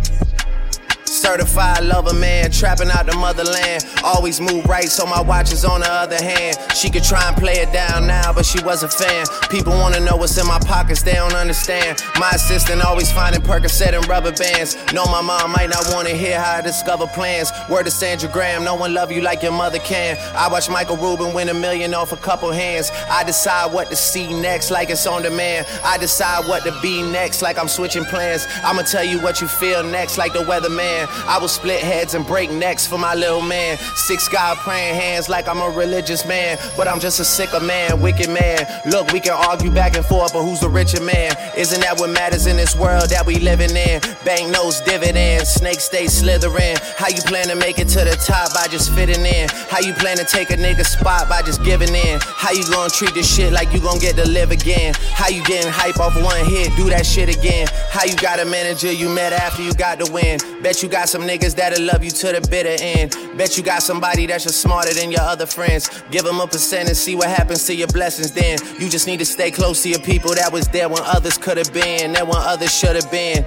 Certified 1.22 1.84
lover 1.84 2.14
man, 2.14 2.50
trapping 2.50 2.90
out 2.90 3.06
the 3.06 3.14
motherland. 3.14 3.86
Always 4.02 4.40
move 4.40 4.66
right, 4.66 4.88
so 4.88 5.06
my 5.06 5.20
watch 5.20 5.52
is 5.52 5.64
on 5.64 5.78
the 5.78 5.88
other 5.88 6.20
hand. 6.20 6.58
She 6.74 6.90
could 6.90 7.04
try 7.04 7.28
and 7.28 7.36
play 7.36 7.62
it 7.62 7.72
down 7.72 8.08
now, 8.08 8.32
but 8.32 8.44
she 8.44 8.60
was 8.64 8.82
a 8.82 8.88
fan. 8.88 9.26
People 9.48 9.72
wanna 9.74 10.00
know 10.00 10.16
what's 10.16 10.36
in 10.36 10.48
my 10.48 10.58
pockets, 10.58 11.00
they 11.04 11.12
don't 11.12 11.34
understand. 11.34 12.02
My 12.18 12.30
assistant 12.30 12.84
always 12.84 13.12
finding 13.12 13.40
Percocet 13.40 13.94
and 13.94 14.04
rubber 14.08 14.32
bands. 14.32 14.76
Know 14.92 15.04
my 15.04 15.20
mom 15.20 15.52
might 15.52 15.70
not 15.70 15.86
wanna 15.94 16.10
hear 16.10 16.40
how 16.40 16.58
I 16.58 16.60
discover 16.60 17.06
plans. 17.06 17.52
Word 17.70 17.84
to 17.84 17.92
Sandra 17.92 18.28
Graham, 18.28 18.64
no 18.64 18.74
one 18.74 18.92
love 18.92 19.12
you 19.12 19.20
like 19.20 19.44
your 19.44 19.52
mother 19.52 19.78
can. 19.78 20.18
I 20.34 20.48
watch 20.48 20.68
Michael 20.68 20.96
Rubin 20.96 21.32
win 21.32 21.50
a 21.50 21.54
million 21.54 21.94
off 21.94 22.10
a 22.10 22.16
couple 22.16 22.50
hands. 22.50 22.90
I 23.08 23.22
decide 23.22 23.72
what 23.72 23.90
to 23.90 23.96
see 23.96 24.26
next, 24.40 24.72
like 24.72 24.90
it's 24.90 25.06
on 25.06 25.22
demand. 25.22 25.68
I 25.84 25.98
decide 25.98 26.48
what 26.48 26.64
to 26.64 26.76
be 26.82 27.00
next, 27.00 27.42
like 27.42 27.60
I'm 27.60 27.68
switching 27.68 28.04
plans. 28.06 28.48
I'ma 28.64 28.82
tell 28.82 29.04
you 29.04 29.20
what 29.20 29.40
you 29.40 29.46
feel 29.46 29.84
next, 29.84 30.18
like 30.18 30.32
the 30.32 30.40
weatherman. 30.40 31.11
I 31.26 31.38
will 31.38 31.48
split 31.48 31.80
heads 31.80 32.14
and 32.14 32.26
break 32.26 32.50
necks 32.50 32.86
for 32.86 32.98
my 32.98 33.14
little 33.14 33.42
man. 33.42 33.78
Six 33.94 34.28
God 34.28 34.56
praying 34.58 34.94
hands 34.94 35.28
like 35.28 35.48
I'm 35.48 35.60
a 35.60 35.70
religious 35.70 36.26
man, 36.26 36.58
but 36.76 36.88
I'm 36.88 37.00
just 37.00 37.20
a 37.20 37.24
sicker 37.24 37.60
man, 37.60 38.00
wicked 38.00 38.28
man. 38.28 38.66
Look, 38.86 39.12
we 39.12 39.20
can 39.20 39.32
argue 39.32 39.70
back 39.70 39.96
and 39.96 40.04
forth, 40.04 40.32
but 40.32 40.42
who's 40.42 40.60
the 40.60 40.68
richer 40.68 41.02
man? 41.02 41.34
Isn't 41.56 41.80
that 41.80 41.98
what 41.98 42.10
matters 42.10 42.46
in 42.46 42.56
this 42.56 42.74
world 42.76 43.10
that 43.10 43.26
we 43.26 43.36
living 43.36 43.76
in? 43.76 44.00
Bank 44.24 44.50
notes, 44.50 44.80
dividends, 44.80 45.48
snakes 45.48 45.84
stay 45.84 46.06
slithering. 46.06 46.76
How 46.96 47.08
you 47.08 47.22
plan 47.22 47.46
to 47.48 47.56
make 47.56 47.78
it 47.78 47.88
to 47.88 48.04
the 48.04 48.16
top 48.26 48.54
by 48.54 48.68
just 48.68 48.92
fitting 48.92 49.24
in? 49.24 49.48
How 49.68 49.80
you 49.80 49.92
plan 49.94 50.16
to 50.16 50.24
take 50.24 50.50
a 50.50 50.56
nigga 50.56 50.84
spot 50.84 51.28
by 51.28 51.42
just 51.42 51.64
giving 51.64 51.94
in? 51.94 52.20
How 52.22 52.52
you 52.52 52.64
gonna 52.70 52.90
treat 52.90 53.14
this 53.14 53.32
shit 53.32 53.52
like 53.52 53.72
you 53.72 53.80
gonna 53.80 54.00
get 54.00 54.16
to 54.16 54.26
live 54.28 54.50
again? 54.50 54.94
How 55.14 55.28
you 55.28 55.42
getting 55.44 55.70
hype 55.70 55.98
off 56.00 56.14
one 56.22 56.44
hit, 56.46 56.74
do 56.76 56.88
that 56.90 57.06
shit 57.06 57.28
again? 57.28 57.68
How 57.90 58.04
you 58.04 58.16
got 58.16 58.40
a 58.40 58.44
manager 58.44 58.92
you 58.92 59.08
met 59.08 59.32
after 59.32 59.62
you 59.62 59.72
got 59.74 59.98
the 59.98 60.10
win? 60.12 60.38
Bet 60.62 60.82
you 60.82 60.88
got 60.88 61.01
some 61.08 61.22
niggas 61.22 61.54
that'll 61.56 61.84
love 61.84 62.04
you 62.04 62.10
to 62.10 62.32
the 62.32 62.46
bitter 62.50 62.76
end. 62.78 63.16
Bet 63.36 63.56
you 63.56 63.62
got 63.62 63.82
somebody 63.82 64.26
that's 64.26 64.44
just 64.44 64.60
smarter 64.60 64.92
than 64.94 65.10
your 65.10 65.22
other 65.22 65.46
friends. 65.46 65.90
Give 66.10 66.24
them 66.24 66.40
a 66.40 66.46
percent 66.46 66.88
and 66.88 66.96
see 66.96 67.14
what 67.14 67.28
happens 67.28 67.66
to 67.66 67.74
your 67.74 67.88
blessings 67.88 68.32
then. 68.32 68.58
You 68.78 68.88
just 68.88 69.06
need 69.06 69.18
to 69.18 69.24
stay 69.26 69.50
close 69.50 69.82
to 69.82 69.88
your 69.88 70.00
people 70.00 70.34
that 70.34 70.52
was 70.52 70.68
there 70.68 70.88
when 70.88 71.02
others 71.04 71.38
could 71.38 71.56
have 71.56 71.72
been, 71.72 72.16
and 72.16 72.28
when 72.28 72.38
others 72.38 72.76
should 72.76 72.96
have 72.96 73.10
been. 73.10 73.46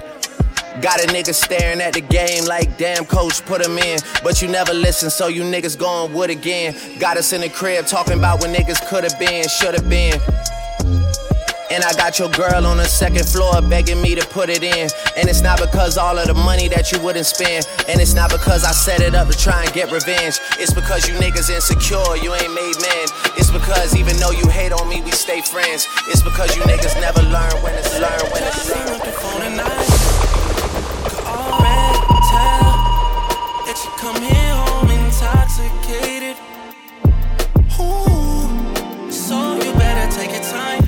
Got 0.80 1.02
a 1.02 1.06
nigga 1.06 1.32
staring 1.32 1.80
at 1.80 1.94
the 1.94 2.02
game 2.02 2.44
like, 2.44 2.76
damn, 2.76 3.06
coach, 3.06 3.42
put 3.46 3.64
him 3.64 3.78
in. 3.78 3.98
But 4.22 4.42
you 4.42 4.48
never 4.48 4.74
listen, 4.74 5.08
so 5.08 5.28
you 5.28 5.42
niggas 5.42 5.78
going 5.78 6.12
wood 6.12 6.28
again. 6.28 6.74
Got 6.98 7.16
us 7.16 7.32
in 7.32 7.40
the 7.40 7.48
crib 7.48 7.86
talking 7.86 8.18
about 8.18 8.42
when 8.42 8.52
niggas 8.52 8.86
could 8.86 9.04
have 9.04 9.18
been, 9.18 9.48
should 9.48 9.72
have 9.72 9.88
been. 9.88 10.20
And 11.70 11.82
I 11.82 11.92
got 11.94 12.18
your 12.18 12.28
girl 12.30 12.64
on 12.64 12.76
the 12.76 12.84
second 12.84 13.26
floor 13.26 13.60
begging 13.60 14.00
me 14.00 14.14
to 14.14 14.24
put 14.28 14.48
it 14.48 14.62
in. 14.62 14.88
And 15.16 15.28
it's 15.28 15.42
not 15.42 15.58
because 15.58 15.98
all 15.98 16.16
of 16.16 16.26
the 16.28 16.34
money 16.34 16.68
that 16.68 16.92
you 16.92 17.00
wouldn't 17.00 17.26
spend. 17.26 17.66
And 17.88 18.00
it's 18.00 18.14
not 18.14 18.30
because 18.30 18.64
I 18.64 18.70
set 18.70 19.00
it 19.00 19.14
up 19.14 19.28
to 19.28 19.36
try 19.36 19.64
and 19.64 19.72
get 19.72 19.90
revenge. 19.90 20.38
It's 20.58 20.72
because 20.72 21.08
you 21.08 21.14
niggas 21.14 21.50
insecure, 21.50 22.16
you 22.22 22.34
ain't 22.34 22.54
made 22.54 22.76
men. 22.78 23.06
It's 23.36 23.50
because 23.50 23.96
even 23.96 24.16
though 24.18 24.30
you 24.30 24.48
hate 24.48 24.72
on 24.72 24.88
me, 24.88 25.02
we 25.02 25.10
stay 25.10 25.42
friends. 25.42 25.88
It's 26.08 26.22
because 26.22 26.54
you 26.54 26.62
niggas 26.62 27.00
never 27.00 27.22
learn 27.22 27.52
when 27.62 27.74
it's 27.74 27.98
learn 27.98 28.22
when 28.30 28.42
it's 28.44 28.70
learn. 28.70 28.86
That 33.66 33.82
you 33.82 33.90
come 33.98 34.22
here 34.22 34.54
home 34.54 34.90
intoxicated. 34.90 36.36
Ooh, 37.80 39.10
so 39.10 39.56
you 39.56 39.72
better 39.74 40.08
take 40.16 40.30
your 40.30 40.42
time 40.44 40.85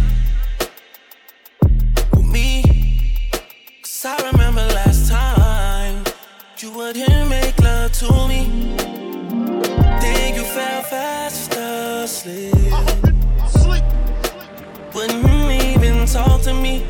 Cause 4.01 4.23
I 4.23 4.31
remember 4.31 4.61
last 4.61 5.11
time 5.11 6.05
you 6.59 6.71
wouldn't 6.71 7.29
make 7.29 7.59
love 7.59 7.91
to 7.95 8.29
me. 8.29 8.77
Then 10.01 10.37
you 10.37 10.45
fell 10.45 10.83
fast 10.83 11.53
asleep. 11.57 12.55
Wouldn't 14.95 15.51
even 15.51 16.07
talk 16.07 16.43
to 16.43 16.55
me. 16.55 16.87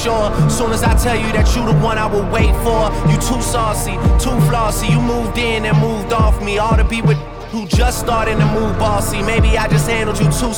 Sure. 0.00 0.32
Soon 0.48 0.72
as 0.72 0.82
I 0.82 0.94
tell 0.96 1.16
you 1.16 1.30
that 1.32 1.54
you 1.54 1.64
the 1.64 1.76
one 1.84 1.98
I 1.98 2.06
will 2.06 2.24
wait 2.32 2.39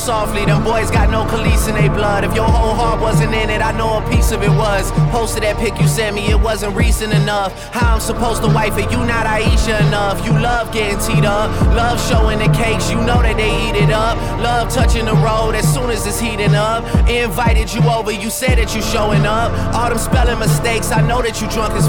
softly. 0.02 0.44
Them 0.44 0.64
boys 0.64 0.90
got 0.90 1.10
no 1.10 1.24
police 1.26 1.68
in 1.68 1.76
their 1.76 1.88
blood. 1.88 2.24
If 2.24 2.34
your 2.34 2.44
whole 2.44 2.74
heart 2.74 3.00
wasn't 3.00 3.34
in 3.34 3.48
it, 3.50 3.62
I 3.62 3.70
know 3.70 4.02
a 4.02 4.10
piece 4.10 4.32
of 4.32 4.42
it 4.42 4.50
was. 4.50 4.90
Posted 5.14 5.44
that 5.44 5.56
pic 5.58 5.78
you 5.80 5.86
sent 5.86 6.16
me, 6.16 6.26
it 6.26 6.40
wasn't 6.40 6.74
recent 6.74 7.12
enough. 7.14 7.52
How 7.72 7.94
I'm 7.94 8.00
supposed 8.00 8.42
to 8.42 8.48
wife 8.48 8.76
it, 8.78 8.90
you 8.90 8.98
not 9.06 9.26
Aisha 9.26 9.78
enough. 9.86 10.26
You 10.26 10.32
love 10.32 10.72
getting 10.72 10.98
teed 10.98 11.24
up, 11.24 11.48
love 11.76 12.02
showing 12.10 12.40
the 12.40 12.50
cakes, 12.52 12.90
you 12.90 12.96
know 12.96 13.22
that 13.22 13.36
they 13.36 13.52
eat 13.68 13.76
it 13.76 13.92
up. 13.92 14.18
Love 14.42 14.68
touching 14.74 15.04
the 15.04 15.14
road 15.14 15.54
as 15.54 15.72
soon 15.72 15.90
as 15.90 16.04
it's 16.04 16.18
heating 16.18 16.54
up. 16.54 16.82
Invited 17.08 17.72
you 17.72 17.82
over, 17.88 18.10
you 18.10 18.30
said 18.30 18.58
that 18.58 18.74
you 18.74 18.82
showing 18.82 19.24
up. 19.24 19.52
All 19.74 19.88
them 19.88 19.98
spelling 19.98 20.40
mistakes, 20.40 20.90
I 20.90 21.06
know 21.06 21.22
that 21.22 21.40
you 21.40 21.48
drunk 21.48 21.74
as 21.74 21.86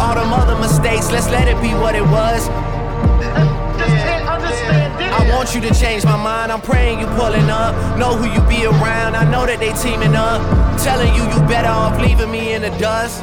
all 0.00 0.14
them 0.14 0.32
other 0.32 0.56
mistakes. 0.58 1.12
Let's 1.12 1.28
let 1.28 1.46
it 1.46 1.60
be 1.60 1.74
what 1.74 1.94
it 1.94 2.04
was 2.08 2.48
want 5.30 5.54
you 5.54 5.60
to 5.62 5.72
change 5.74 6.04
my 6.04 6.16
mind. 6.16 6.52
I'm 6.52 6.60
praying 6.60 7.00
you 7.00 7.06
pulling 7.06 7.48
up. 7.50 7.98
Know 7.98 8.14
who 8.16 8.26
you 8.26 8.40
be 8.48 8.66
around. 8.66 9.14
I 9.16 9.24
know 9.30 9.46
that 9.46 9.60
they 9.60 9.72
teaming 9.72 10.14
up. 10.14 10.40
Telling 10.80 11.14
you 11.14 11.22
you 11.22 11.38
better 11.48 11.68
off 11.68 12.00
leaving 12.00 12.30
me 12.30 12.52
in 12.52 12.62
the 12.62 12.70
dust. 12.78 13.22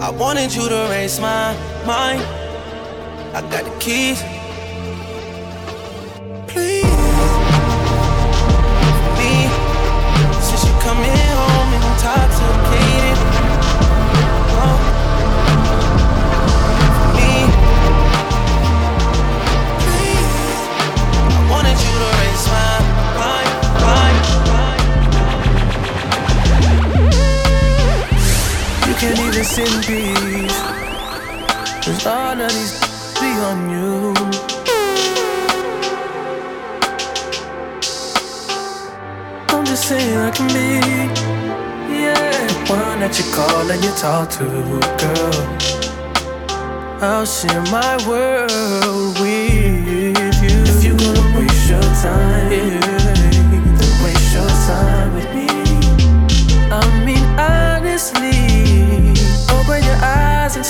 I 0.00 0.10
wanted 0.10 0.54
you 0.54 0.68
to 0.68 0.88
raise 0.90 1.20
my 1.20 1.54
mind. 1.86 2.22
I 3.34 3.40
got 3.50 3.64
the 3.64 3.78
keys. 3.78 4.22
can't 29.02 29.18
even 29.18 29.44
sit 29.44 29.66
in 29.66 29.80
peace. 29.82 30.62
Cause 31.84 32.06
all 32.06 32.40
of 32.40 32.52
these 32.52 32.78
be 33.18 33.30
on 33.48 33.58
you. 33.68 34.14
I'm 39.48 39.64
just 39.66 39.88
saying, 39.88 40.18
I 40.18 40.30
can 40.30 40.46
be. 40.54 40.68
Yeah, 41.92 42.46
the 42.46 42.54
one 42.70 43.00
that 43.00 43.18
you 43.18 43.26
call 43.34 43.68
and 43.72 43.82
you 43.82 43.90
talk 44.04 44.30
to, 44.38 44.46
girl. 45.02 45.42
I'll 47.02 47.26
share 47.26 47.62
my 47.72 47.94
world 48.06 49.18
with 49.18 49.52
you. 49.58 50.12
If 50.70 50.84
you're 50.84 50.96
gonna 50.96 51.38
waste 51.40 51.68
your 51.68 51.82
time. 52.04 52.52
Yeah. 52.52 52.91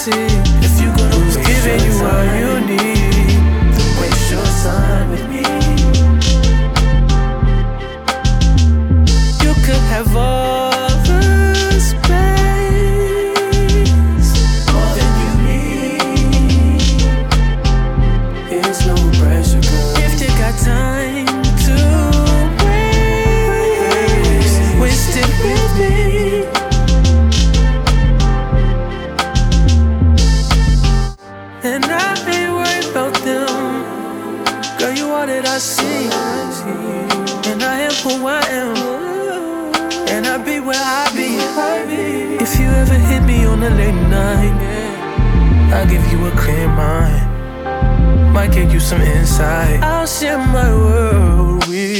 see 0.02 0.10
if 0.10 0.80
you 0.80 0.88
gonna 0.96 1.14
who's 1.14 1.36
giving 1.36 1.80
you 1.86 1.94
what 2.02 2.24
you 2.40 2.50
need. 2.70 3.38
Don't 3.76 3.94
waste 4.00 4.32
your 4.32 4.48
time 4.64 5.10
with 5.10 5.24
me. 5.30 5.42
You 9.44 9.52
could 9.64 9.84
have 9.94 10.16
all. 10.16 10.51
a 43.62 43.70
late 43.70 44.03
night. 44.09 45.72
I'll 45.72 45.88
give 45.88 46.05
you 46.12 46.27
a 46.27 46.31
clear 46.33 46.68
mind. 46.68 48.33
Might 48.33 48.53
get 48.53 48.72
you 48.72 48.81
some 48.81 49.01
insight. 49.01 49.81
I'll 49.83 50.07
share 50.07 50.38
my 50.38 50.70
world 50.70 51.66
with 51.68 51.91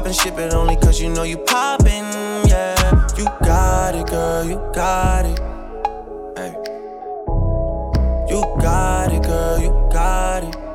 poppin', 0.00 0.12
ship 0.14 0.38
it 0.38 0.54
only 0.54 0.76
cause 0.76 1.00
you 1.00 1.10
know 1.10 1.24
you 1.24 1.36
poppin', 1.36 2.04
yeah. 2.48 3.06
You 3.18 3.26
got 3.44 3.94
it, 3.94 4.06
girl, 4.06 4.44
you 4.44 4.56
got 4.72 5.26
it. 5.26 5.38
Hey. 6.38 6.54
You 8.30 8.40
got 8.60 9.12
it, 9.12 9.22
girl, 9.22 9.60
you 9.60 9.88
got 9.92 10.44
it. 10.44 10.69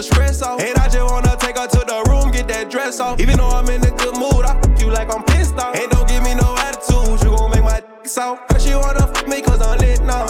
And 0.00 0.78
I 0.78 0.88
just 0.88 1.04
wanna 1.04 1.36
take 1.36 1.58
her 1.58 1.66
to 1.66 1.78
the 1.84 2.04
room, 2.08 2.30
get 2.30 2.48
that 2.48 2.70
dress 2.70 3.00
off. 3.00 3.20
Even 3.20 3.36
though 3.36 3.50
I'm 3.50 3.68
in 3.68 3.84
a 3.84 3.90
good 3.90 4.16
mood, 4.16 4.46
I 4.46 4.58
fuck 4.60 4.80
you 4.80 4.88
like 4.88 5.12
I'm 5.14 5.22
pissed 5.24 5.58
off. 5.58 5.76
And 5.76 5.90
don't 5.90 6.08
give 6.08 6.22
me 6.22 6.34
no 6.34 6.56
attitude, 6.56 7.20
you 7.22 7.36
gon' 7.36 7.50
make 7.50 7.62
my 7.62 7.80
dick 7.80 8.08
soft. 8.08 8.50
Her 8.50 8.58
she 8.58 8.74
wanna 8.74 9.06
fuck 9.06 9.28
me 9.28 9.42
cause 9.42 9.60
I'm 9.60 9.78
lit 9.78 10.00
now. 10.02 10.24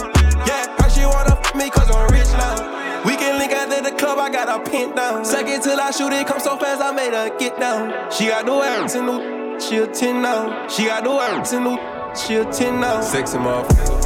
Yeah, 0.45 0.67
her 0.75 0.89
she 0.89 1.05
wanna 1.05 1.37
fuck 1.39 1.55
me 1.55 1.69
cause 1.69 1.89
I'm 1.89 2.09
rich 2.11 2.31
now. 2.35 3.03
We 3.05 3.15
can 3.15 3.39
link 3.39 3.53
after 3.53 3.81
the 3.81 3.95
club, 3.95 4.19
I 4.19 4.29
got 4.29 4.49
her 4.49 4.59
pinned 4.69 4.95
down. 4.95 5.23
Second 5.23 5.61
till 5.61 5.79
I 5.79 5.91
shoot 5.91 6.11
it, 6.11 6.27
come 6.27 6.41
so 6.41 6.57
fast, 6.57 6.81
I 6.81 6.91
made 6.91 7.13
her 7.13 7.29
get 7.39 7.57
down. 7.57 8.11
She 8.11 8.27
got 8.27 8.45
no 8.45 8.61
ass 8.61 8.95
in 8.95 9.05
the 9.05 9.57
she 9.59 9.77
a 9.77 9.87
10 9.87 10.21
now. 10.21 10.67
She 10.67 10.85
got 10.85 11.03
no 11.05 11.21
ass 11.21 11.53
in 11.53 11.63
the 11.63 11.77
she 12.13 12.35
a 12.35 12.45
10 12.45 12.81
now. 12.81 12.99
Sexy 12.99 13.37
motherfucker. 13.37 14.01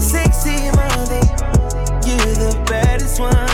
Sexy 0.00 0.52
you're 0.64 1.37
baddest 3.08 3.20
one. 3.20 3.48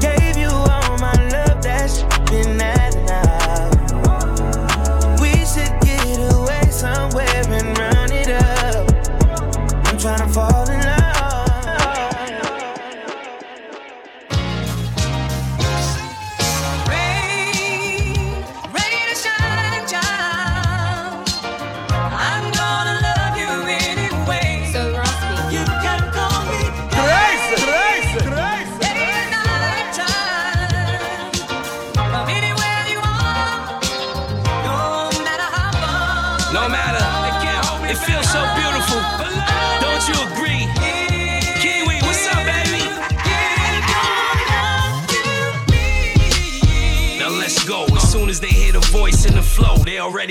Gave 0.00 0.36
you 0.36 0.48
all 0.48 0.98
my 0.98 1.12
love. 1.30 1.44
We 5.20 5.32
should 5.46 5.80
get 5.80 6.32
away 6.34 6.70
somewhere 6.70 7.44
and 7.46 7.78
run 7.78 8.03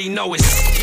already 0.04 0.10
know 0.10 0.34
it's. 0.34 0.83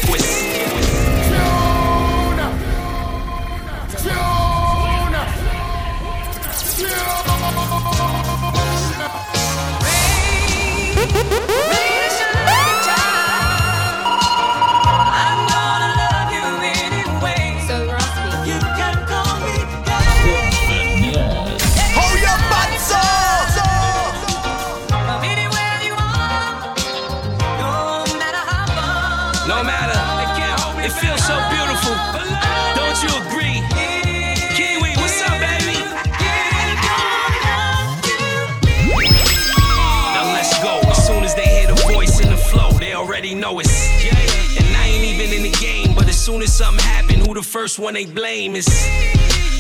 First 47.51 47.81
one 47.81 47.95
they 47.95 48.07
blame 48.07 48.55
is. 48.55 48.69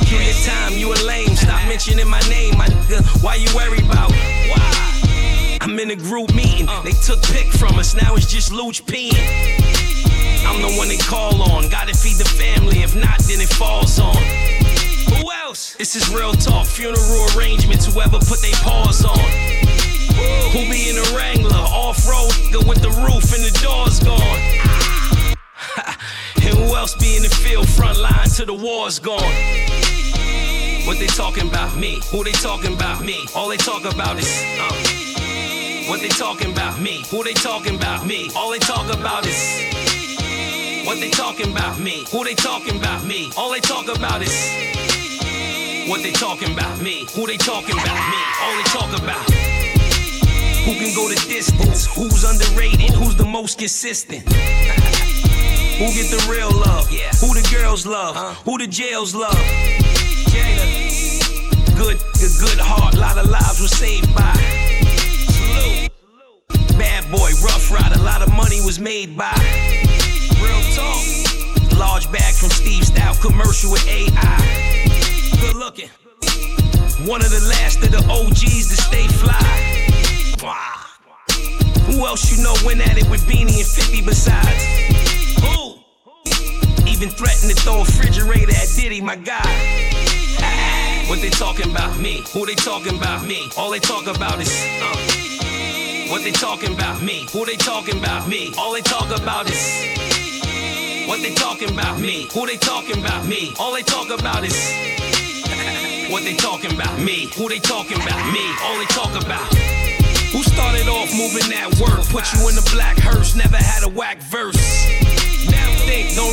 Give 0.07 0.22
your 0.22 0.34
time, 0.47 0.74
you 0.74 0.93
a 0.93 0.99
lame. 1.03 1.34
Stop 1.34 1.66
mentioning 1.66 2.09
my 2.09 2.20
name, 2.30 2.57
my 2.57 2.66
nigga. 2.66 3.03
Why 3.22 3.34
you 3.34 3.49
worry 3.53 3.80
about? 3.80 4.12
Why? 4.12 5.59
I'm 5.61 5.76
in 5.76 5.91
a 5.91 5.97
group 5.97 6.32
meeting. 6.32 6.68
Uh. 6.68 6.82
They 6.82 6.93
took 6.93 7.20
pick 7.22 7.49
from 7.49 7.80
us, 7.80 7.97
now 7.97 8.14
it's 8.14 8.26
just 8.26 8.53
Luch 8.53 8.82
peeing. 8.82 9.18
I'm 10.47 10.62
the 10.62 10.72
one 10.78 10.86
they 10.86 10.99
call 10.99 11.43
on. 11.43 11.68
Gotta 11.68 11.93
feed 11.93 12.16
the 12.16 12.30
family, 12.38 12.78
if 12.78 12.95
not, 12.95 13.18
then 13.26 13.41
it 13.41 13.49
falls 13.49 13.99
on. 13.99 14.22
Who 15.18 15.32
else? 15.32 15.74
This 15.74 15.97
is 15.97 16.09
real 16.14 16.34
talk. 16.34 16.68
Funeral 16.68 17.26
arrangements, 17.36 17.93
whoever 17.93 18.20
put 18.20 18.41
their 18.41 18.55
paws 18.62 19.05
on. 19.05 19.18
Who 20.55 20.62
be 20.70 20.91
in 20.91 20.97
a 20.97 21.16
Wrangler, 21.16 21.57
off 21.57 22.07
road, 22.07 22.30
with 22.68 22.82
the 22.82 22.91
roof 23.03 23.34
and 23.34 23.43
the 23.43 23.59
doors 23.61 23.99
gone. 23.99 24.69
Who 26.61 26.76
else 26.76 26.94
be 26.94 27.16
in 27.16 27.22
the 27.22 27.28
field, 27.28 27.68
front 27.68 27.98
line 27.98 28.28
till 28.28 28.46
the 28.46 28.54
war's 28.54 28.98
gone? 28.98 29.34
What 30.86 30.98
they 30.98 31.06
talking 31.06 31.48
about? 31.48 31.76
Me. 31.76 32.00
Who 32.11 32.24
they 32.24 32.32
talking 32.32 32.74
about? 32.74 33.02
Me. 33.04 33.26
All 33.34 33.48
they 33.48 33.56
talk 33.56 33.84
about 33.84 34.18
is. 34.18 34.30
Uh, 34.58 35.88
what 35.88 36.00
they 36.00 36.08
talking 36.08 36.52
about? 36.52 36.80
Me. 36.80 37.02
Who 37.11 37.22
they 37.24 37.34
talking 37.34 37.76
about? 37.76 38.06
Me. 38.06 38.30
All 38.36 38.50
they 38.50 38.58
talk 38.58 38.92
about 38.92 39.26
is. 39.26 39.40
What 40.86 40.98
they 41.00 41.11
talking 41.11 41.52
about? 41.52 41.78
Me. 41.78 42.04
Who 42.11 42.24
they 42.24 42.34
talking 42.34 42.76
about? 42.76 43.04
Me. 43.04 43.30
All 43.36 43.50
they 43.50 43.61
talk 43.61 43.86
about 43.88 44.22
is. 44.22 44.34
What 45.88 46.02
they 46.02 46.12
talking 46.12 46.52
about? 46.52 46.80
Me. 46.82 47.06
Who 47.14 47.26
they 47.26 47.36
talking 47.36 47.78
about? 47.78 48.02
Me. 48.12 48.20
All 48.42 48.54
they 48.56 48.68
talk 48.76 48.90
about. 49.02 49.30
Who 50.64 50.72
can 50.74 50.94
go 50.94 51.08
the 51.08 51.20
distance? 51.28 51.86
Who's 51.94 52.24
underrated? 52.24 52.90
Who's 52.90 53.16
the 53.16 53.24
most 53.24 53.58
consistent? 53.58 54.24
Who 55.80 55.86
get 55.94 56.10
the 56.10 56.20
real 56.30 56.52
love? 56.52 56.88
Who 57.24 57.32
the 57.32 57.56
girls 57.56 57.86
love? 57.86 58.14
Uh. 58.14 58.34
Who 58.44 58.58
the 58.58 58.66
jails 58.66 59.14
love? 59.14 59.32
Good, 61.74 61.96
a 61.96 62.28
good 62.38 62.60
heart, 62.60 62.94
lot 62.96 63.16
of 63.16 63.30
lives 63.30 63.62
were 63.62 63.66
saved 63.66 64.14
by. 64.14 64.36
Bad 66.76 67.10
boy, 67.10 67.30
rough 67.42 67.72
ride, 67.72 67.92
a 67.96 68.02
lot 68.02 68.20
of 68.20 68.28
money 68.36 68.60
was 68.60 68.78
made 68.78 69.16
by. 69.16 69.32
Real 70.36 70.60
talk. 70.76 71.00
Large 71.78 72.12
bag 72.12 72.34
from 72.34 72.50
Steve 72.50 72.84
Stoute 72.84 73.18
commercial 73.22 73.72
with 73.72 73.88
AI. 73.88 75.30
Good 75.40 75.56
looking. 75.56 75.88
One 77.08 77.24
of 77.24 77.30
the 77.30 77.40
last 77.48 77.82
of 77.82 77.90
the 77.90 78.04
OGs 78.04 78.68
to 78.68 78.76
stay 78.76 79.08
fly. 79.08 79.48
Wow. 80.42 80.84
Who 81.86 82.06
else 82.06 82.30
you 82.30 82.44
know 82.44 82.54
went 82.66 82.86
at 82.86 82.98
it 82.98 83.08
with 83.08 83.22
Beanie 83.22 83.56
and 83.56 83.66
50 83.66 84.02
besides? 84.02 84.80
Who? 85.40 85.69
Even 87.01 87.14
threatened 87.14 87.48
to 87.48 87.57
throw 87.57 87.76
a 87.76 87.78
refrigerator 87.80 88.53
at 88.53 88.68
Diddy, 88.76 89.01
my 89.01 89.16
guy. 89.16 89.40
What 91.09 91.22
they 91.22 91.30
talking 91.30 91.70
about? 91.70 91.98
Me. 91.98 92.22
Who 92.34 92.44
they 92.44 92.55
talking 92.55 92.98
about? 92.98 93.24
Me. 93.24 93.48
All 93.57 93.70
they 93.70 93.78
talk 93.78 94.07
about 94.07 94.38
is. 94.38 94.53
Uh, 94.53 96.12
what 96.12 96.22
they 96.22 96.30
talking 96.30 96.74
about? 96.74 97.01
Me. 97.01 97.26
Who 97.32 97.46
they 97.46 97.57
talking 97.57 97.96
about? 97.96 98.28
Me. 98.28 98.53
All 98.59 98.74
they 98.74 98.82
talk 98.82 99.09
about 99.18 99.48
is. 99.48 99.64
What 101.09 101.22
they 101.22 101.32
talking 101.32 101.70
about? 101.70 101.98
Me. 102.01 102.28
Who 102.34 102.44
they 102.44 102.59
talking 102.59 102.98
about? 102.98 103.24
Me. 103.24 103.55
All 103.59 103.72
they 103.72 103.82
talk 103.82 104.11
about 104.11 104.44
is. 104.44 104.53
What 106.12 106.22
they 106.24 106.36
talking 106.36 106.74
about? 106.74 107.01
Me. 107.01 107.32
Who 107.34 107.48
they 107.48 107.61
talking 107.61 107.96
about? 107.96 108.30
Me. 108.30 108.44
All 108.62 108.76
they 108.76 108.90
talk 108.92 109.16
about. 109.24 109.48
Who 110.36 110.42
started 110.42 110.86
off 110.86 111.09
moving 111.16 111.48
that 111.48 111.80
work? 111.80 112.05
Put 112.12 112.30
you 112.34 112.46
in 112.51 112.57
the 112.57 112.70
black 112.74 112.98
hearse, 112.98 113.34
never 113.34 113.57
had 113.57 113.84
a 113.84 113.88
whack 113.88 114.18
verse. 114.18 115.09
Think, 115.91 116.14
don't 116.14 116.30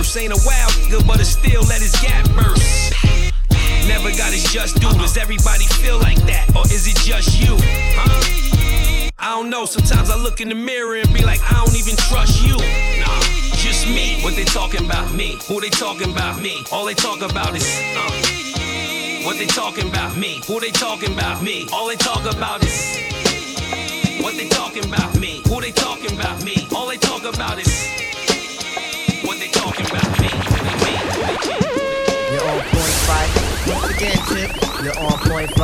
first. 0.00 0.16
Ain't 0.16 0.32
a 0.32 0.40
wild 0.44 0.72
nigga, 0.82 1.06
but 1.06 1.20
it 1.20 1.26
still 1.26 1.62
let 1.62 1.80
his 1.80 1.94
gap 2.00 2.24
burst. 2.34 2.92
Never 3.86 4.10
got 4.16 4.32
his 4.32 4.44
just 4.52 4.80
due. 4.80 4.92
Does 4.98 5.16
everybody 5.16 5.64
feel 5.64 5.98
like 5.98 6.18
that? 6.26 6.50
Or 6.56 6.64
is 6.66 6.86
it 6.86 6.96
just 6.96 7.40
you? 7.40 7.56
Huh? 7.94 9.12
I 9.18 9.30
don't 9.36 9.50
know. 9.50 9.64
Sometimes 9.64 10.10
I 10.10 10.16
look 10.16 10.40
in 10.40 10.48
the 10.48 10.54
mirror 10.54 10.96
and 10.96 11.12
be 11.14 11.24
like, 11.24 11.40
I 11.42 11.64
don't 11.64 11.76
even 11.76 11.96
trust 11.96 12.42
you. 12.42 12.56
Nah, 12.98 13.20
just 13.54 13.86
me. 13.86 14.20
What 14.22 14.34
they 14.34 14.44
talking 14.44 14.84
about? 14.84 15.12
Me. 15.14 15.38
Who 15.46 15.60
they 15.60 15.70
talking 15.70 16.10
about? 16.10 16.40
Me. 16.40 16.64
All 16.72 16.84
they 16.84 16.94
talk 16.94 17.22
about 17.22 17.54
is. 17.54 17.68
Uh, 17.94 19.24
what 19.24 19.36
they 19.36 19.46
talking 19.46 19.88
about? 19.88 20.16
Me. 20.16 20.42
Who 20.46 20.58
they 20.58 20.72
talking 20.72 21.12
about? 21.12 21.42
Me. 21.42 21.66
All 21.72 21.86
they 21.86 21.96
talk 21.96 22.24
about 22.26 22.64
is. 22.64 22.98
What 24.20 24.34
they 24.36 24.48
talking 24.48 24.84
about? 24.84 25.18
Me. 25.18 25.42
Who 25.46 25.60
they 25.60 25.70
talking 25.70 26.12
about? 26.18 26.42
Me. 26.42 26.66
All 26.74 26.88
they 26.88 26.96
talk 26.96 27.22
about 27.22 27.58
is. 27.58 27.69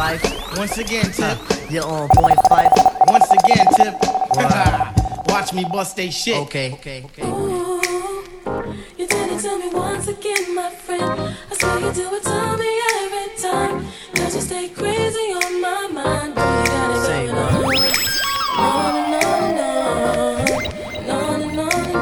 Five. 0.07 0.23
Once 0.57 0.79
again, 0.79 1.11
Tip. 1.11 1.37
You're 1.69 1.85
on 1.85 2.09
point 2.11 2.39
Phife. 2.49 2.71
Once 3.09 3.29
again, 3.33 3.67
Tip. 3.75 3.95
Watch 5.29 5.53
me 5.53 5.65
bust 5.65 5.97
they 5.97 6.11
shit. 6.11 6.37
Okay. 6.37 6.75
Okay. 6.75 7.03
Okay. 7.07 7.27
You 8.97 9.07
did 9.09 9.41
tell 9.41 9.59
me 9.59 9.69
once 9.75 10.07
again, 10.07 10.55
my 10.55 10.71
friend. 10.71 11.03
I 11.03 11.55
swear 11.59 11.81
you 11.81 11.93
do 11.93 12.15
it 12.15 12.23
to 12.23 12.57
me 12.57 12.81
every 13.03 13.37
time. 13.43 13.87
Cause 14.15 14.37
you 14.37 14.43
stay 14.43 14.69
crazy 14.69 15.33
on 15.43 15.61
my 15.61 15.89
mind. 15.91 16.35
Boy, 16.37 16.43
you 16.43 16.67
got 16.67 16.97
it 16.97 17.01
Say 17.07 17.27
going 17.27 17.39
on. 17.39 17.65
On 18.59 18.95
and 19.03 19.15
on 19.25 19.43
and 19.43 19.61
on. 19.61 20.63
And 20.95 21.11
on 21.11 21.43
and 21.43 21.59
on 21.59 21.85
and 21.85 21.97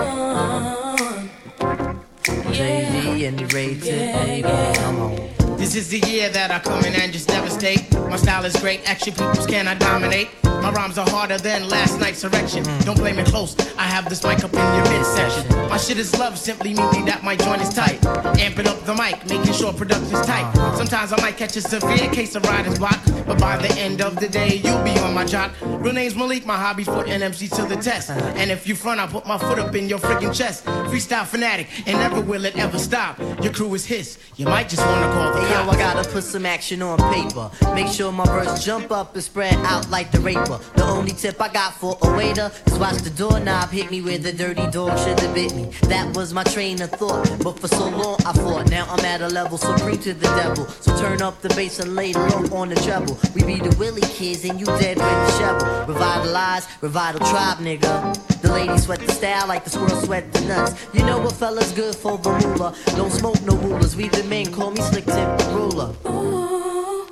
on. 2.42 2.52
Jay-Z 2.52 3.24
and 3.24 3.52
Ray 3.55 3.74
baby. 3.74 4.42
Come 4.42 5.00
on. 5.00 5.34
This 5.57 5.74
is 5.76 5.88
the 5.88 6.00
year 6.07 6.28
that 6.28 6.50
I 6.50 6.59
come 6.59 6.84
in 6.84 6.92
and 6.94 7.11
just 7.11 7.28
devastate. 7.28 7.93
My 8.14 8.18
style 8.18 8.44
is 8.44 8.54
great, 8.54 8.88
action 8.88 9.12
peoples 9.12 9.44
cannot 9.44 9.80
dominate. 9.80 10.28
My 10.44 10.70
rhymes 10.70 10.98
are 10.98 11.10
harder 11.10 11.36
than 11.36 11.68
last 11.68 11.98
night's 11.98 12.22
erection. 12.22 12.62
Don't 12.84 12.96
blame 12.96 13.18
it 13.18 13.26
close, 13.26 13.56
I 13.76 13.88
have 13.88 14.08
this 14.08 14.22
mic 14.22 14.44
up 14.44 14.54
in 14.54 14.60
your 14.60 14.84
midsection. 14.84 15.50
My 15.68 15.76
shit 15.78 15.98
is 15.98 16.16
love, 16.16 16.38
simply 16.38 16.74
meaning 16.74 17.06
that 17.06 17.24
my 17.24 17.34
joint 17.34 17.60
is 17.60 17.70
tight. 17.70 18.00
Amping 18.38 18.66
up 18.66 18.80
the 18.84 18.94
mic, 18.94 19.26
making 19.26 19.52
sure 19.52 19.72
production's 19.72 20.24
tight. 20.24 20.48
Sometimes 20.76 21.12
I 21.12 21.20
might 21.22 21.36
catch 21.36 21.56
a 21.56 21.60
severe 21.60 22.08
case 22.12 22.36
of 22.36 22.44
writer's 22.44 22.78
block, 22.78 23.04
but 23.27 23.39
by 23.39 23.57
the 23.57 23.72
end 23.79 24.03
of 24.03 24.16
the 24.16 24.29
day, 24.29 24.57
you'll 24.64 24.83
be 24.83 24.99
on 24.99 25.14
my 25.14 25.25
job. 25.25 25.53
Real 25.62 25.93
name's 25.93 26.16
Malik, 26.16 26.45
my 26.45 26.57
hobby's 26.57 26.89
putting 26.89 27.20
MCs 27.20 27.57
to 27.57 27.75
the 27.75 27.81
test. 27.81 28.11
And 28.11 28.51
if 28.51 28.66
you 28.66 28.75
front, 28.75 29.01
I'll 29.01 29.09
put 29.09 29.27
my 29.27 29.39
foot 29.39 29.59
up 29.59 29.75
in 29.75 29.89
your 29.89 29.99
freaking 29.99 30.35
chest. 30.35 30.64
Freestyle 30.64 31.27
fanatic, 31.27 31.68
and 31.87 31.99
never 31.99 32.20
will 32.20 32.45
it 32.45 32.57
ever 32.59 32.79
stop. 32.79 33.18
Your 33.43 33.53
crew 33.53 33.72
is 33.75 33.87
his, 33.87 34.18
you 34.37 34.47
might 34.47 34.68
just 34.68 34.85
wanna 34.85 35.12
call 35.12 35.33
the 35.33 35.45
Hey 35.45 35.53
yo. 35.53 35.68
I 35.68 35.77
gotta 35.77 36.09
put 36.09 36.25
some 36.25 36.47
action 36.47 36.83
on 36.83 36.99
paper. 37.12 37.51
Make 37.75 37.89
sure 37.89 38.12
my 38.12 38.25
verse 38.25 38.64
jump 38.64 38.91
up 38.91 39.14
and 39.14 39.22
spread 39.22 39.55
out 39.66 39.91
like 39.91 40.11
the 40.11 40.20
raper. 40.20 40.59
The 40.77 40.85
only 40.85 41.12
tip 41.12 41.41
I 41.41 41.49
got 41.49 41.75
for 41.75 41.99
a 42.03 42.16
waiter 42.16 42.51
is 42.66 42.79
watch 42.79 42.99
the 43.03 43.11
doorknob 43.11 43.70
hit 43.70 43.91
me 43.91 44.01
where 44.01 44.18
the 44.18 44.33
dirty 44.33 44.66
dog 44.70 44.99
should 44.99 45.18
have 45.20 45.35
bit 45.35 45.55
me. 45.55 45.70
That 45.89 46.16
was 46.16 46.33
my 46.33 46.45
train 46.45 46.81
of 46.83 46.91
thought, 46.91 47.29
but 47.43 47.59
for 47.59 47.68
so 47.68 47.89
long 47.89 48.16
I 48.27 48.33
fought. 48.33 48.70
Now 48.70 48.87
I'm 48.89 49.05
at 49.05 49.20
a 49.20 49.29
level 49.29 49.59
supreme 49.59 49.99
to 49.99 50.14
the 50.14 50.29
devil. 50.37 50.66
So 50.66 50.97
turn 50.99 51.20
up 51.22 51.41
the 51.43 51.49
bass 51.51 51.79
and 51.81 51.95
lay 51.95 52.12
low 52.12 52.45
on 52.53 52.68
the 52.70 52.77
treble. 52.77 53.13
We 53.34 53.42
be 53.44 53.56
the 53.60 53.74
Willie 53.78 54.00
kids 54.02 54.44
and 54.44 54.58
you 54.58 54.66
dead 54.66 54.96
with 54.98 55.06
the 55.26 55.30
shovel. 55.38 55.94
Revitalize, 55.94 56.66
revital 56.80 57.20
tribe, 57.30 57.58
nigga. 57.58 58.40
The 58.42 58.52
ladies 58.52 58.84
sweat 58.84 59.00
the 59.00 59.12
style 59.12 59.46
like 59.48 59.64
the 59.64 59.70
squirrel 59.70 60.00
sweat 60.02 60.32
the 60.32 60.40
nuts. 60.42 60.74
You 60.92 61.04
know 61.04 61.18
what 61.18 61.32
fella's 61.32 61.72
good 61.72 61.94
for 61.94 62.18
the 62.18 62.30
moolah. 62.30 62.74
Don't 62.96 63.10
smoke 63.10 63.40
no 63.42 63.56
rulers. 63.56 63.96
We 63.96 64.08
the 64.08 64.22
men 64.24 64.52
call 64.52 64.70
me 64.70 64.80
slick 64.82 65.06
tip 65.06 65.28
ruler. 65.48 65.94
Ooh, 66.06 67.06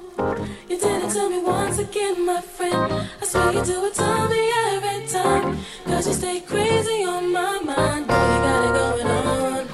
you 0.68 0.78
did 0.78 1.05
it 1.05 1.11
to 1.11 1.30
me 1.30 1.38
once 1.42 1.78
again, 1.78 2.24
my 2.26 2.40
friend. 2.40 3.09
I 3.20 3.24
swear 3.24 3.53
you 3.53 3.64
do 3.64 3.84
it 3.86 3.94
to 3.94 4.28
me 4.30 4.42
every 4.74 5.07
time. 5.09 5.59
Cause 5.86 6.07
you 6.09 6.14
stay 6.14 6.40
crazy 6.40 7.05
on 7.05 7.32
my 7.32 7.61
mind. 7.61 8.07
Boy, 8.07 8.14
you 8.14 8.38
got 8.46 8.64
it 8.64 8.72
going 8.80 9.07
on. 9.07 9.68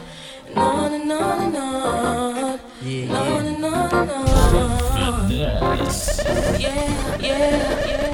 And 0.49 0.59
on 0.59 0.93
and 0.93 1.13
on 1.13 1.43
and 1.43 1.57
on. 1.57 2.61
Yeah, 2.83 3.03
And 3.03 3.13
on 3.13 3.47
and 3.47 3.65
on 3.65 3.95
and 3.95 4.11
on. 4.11 4.68
Yeah, 5.39 6.59
yeah, 6.59 7.19
yeah. 7.21 8.08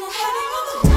so 0.00 0.08
heavy 0.08 0.46
on 0.56 0.82
the 0.82 0.89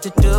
what 0.00 0.14
to 0.14 0.22
do 0.22 0.29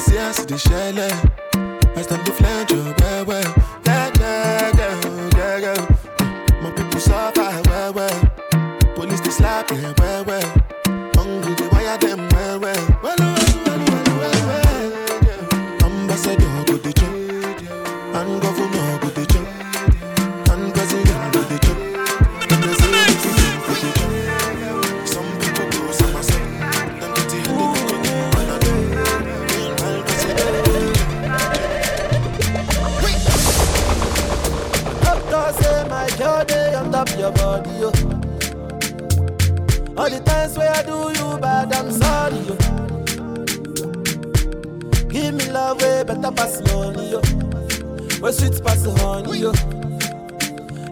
see 0.00 0.44
the 0.46 0.58
shell. 0.58 0.98
I 1.96 2.02
stand 2.02 2.26
the 2.26 2.32
flange 2.32 2.72
well 2.72 3.24
well, 3.24 3.54
yeah 3.84 4.10
yeah 4.18 4.72
yeah 4.78 5.30
yeah 5.36 5.56
yeah. 5.66 6.62
My 6.62 6.70
people 6.70 7.00
suffer 7.00 7.62
well 7.68 7.92
well. 7.92 8.20
Police 8.94 9.20
they 9.20 9.30
slap 9.30 9.68
them 9.68 9.94
well 9.98 10.19
pass 46.40 46.60
money, 46.72 47.10
yo. 47.10 47.20
Where 48.20 48.32
sweet 48.32 48.64
pass 48.64 48.82
the 48.82 48.92
honey, 49.00 49.40
yo. 49.40 49.50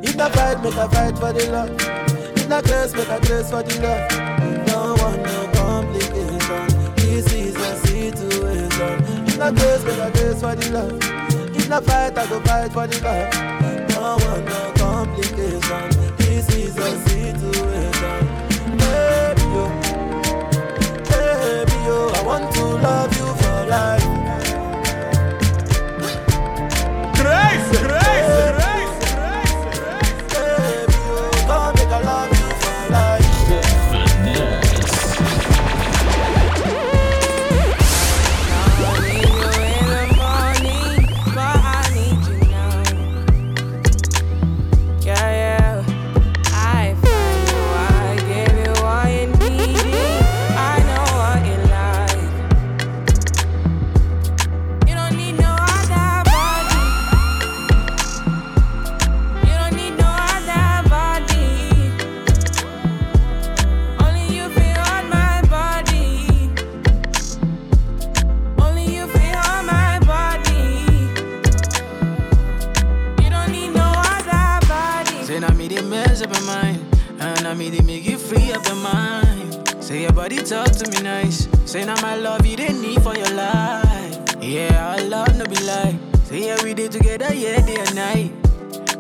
If 0.03 0.21
I 0.21 0.29
fight, 0.31 0.63
make 0.63 0.77
I 0.77 0.89
fight 0.89 1.19
for 1.19 1.33
the 1.33 1.45
love. 1.51 1.71
If 2.37 2.53
I 2.53 2.61
grace, 2.61 2.93
make 2.95 3.09
I 3.09 3.19
grace 3.21 3.51
for 3.51 3.63
the 3.63 3.75
love. 3.81 4.05
No 4.69 4.95
want 5.01 5.23
no 5.23 5.39
complication. 5.57 6.67
This 6.97 7.33
is 7.33 7.57
a 7.57 7.77
situation. 7.87 8.95
If 9.27 9.41
I 9.41 9.51
grace, 9.53 9.85
make 9.85 10.01
I 10.01 10.11
grace 10.11 10.41
for 10.41 10.55
the 10.55 10.69
love. 10.77 11.57
If 11.57 11.73
I 11.73 11.81
fight, 11.81 12.19
I 12.19 12.27
go 12.29 12.41
fight 12.41 12.73
for 12.73 12.87
the 12.87 12.99
love. 13.07 13.29
No 13.91 14.01
want 14.25 14.45
no 14.53 14.61
complication. 14.77 16.17
This 16.19 16.49
is 16.55 16.77
a 16.77 16.91
situation. 17.09 18.28
Say 86.29 86.45
yeah 86.45 86.63
we 86.63 86.75
did 86.75 86.93
together, 86.93 87.33
yeah 87.33 87.65
day 87.65 87.77
and 87.81 87.95
night. 87.95 88.31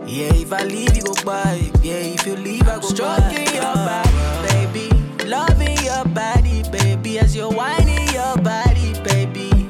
Yeah, 0.06 0.32
if 0.32 0.50
I 0.50 0.64
leave 0.64 0.96
you 0.96 1.02
go 1.02 1.12
by. 1.26 1.60
Yeah, 1.82 2.16
if 2.16 2.26
you 2.26 2.34
leave 2.36 2.66
I 2.66 2.76
go 2.76 2.88
Stroking 2.88 3.52
your 3.52 3.64
uh, 3.64 3.84
body, 3.84 4.48
baby. 4.48 5.26
Loving 5.26 5.76
your 5.84 6.06
body, 6.06 6.62
baby. 6.72 7.18
As 7.18 7.36
you're 7.36 7.50
whining 7.50 8.08
your 8.16 8.34
body, 8.38 8.94
baby. 9.04 9.68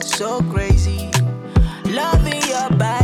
So 0.00 0.42
crazy. 0.42 1.10
Loving 1.86 2.40
your 2.46 2.70
body, 2.78 3.01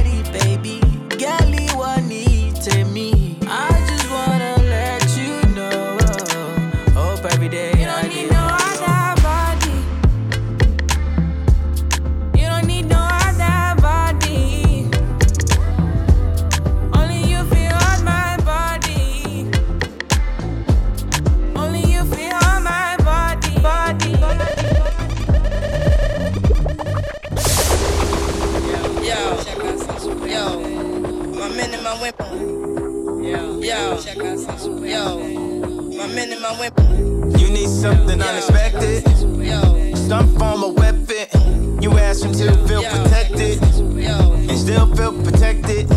something 37.78 38.20
unexpected. 38.20 39.06
Some 39.96 40.36
form 40.36 40.64
of 40.64 40.74
weapon. 40.74 41.80
You 41.80 41.96
ask 41.96 42.24
until 42.24 42.52
feel 42.66 42.82
protected. 42.82 43.62
And 43.62 44.58
still 44.58 44.92
feel 44.96 45.12
protected. 45.22 45.88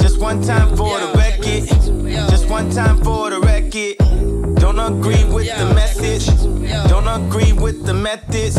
Just 0.00 0.18
one 0.18 0.42
time 0.42 0.76
for 0.76 0.98
the 0.98 1.12
record. 1.16 1.68
Just 2.30 2.48
one 2.48 2.68
time 2.70 2.98
for 3.04 3.30
the 3.30 3.38
record. 3.38 3.96
Don't 4.56 4.80
agree 4.80 5.24
with 5.24 5.46
the 5.56 5.72
message. 5.72 6.26
Don't 6.88 7.06
agree 7.06 7.52
with 7.52 7.86
the 7.86 7.94
methods. 7.94 8.56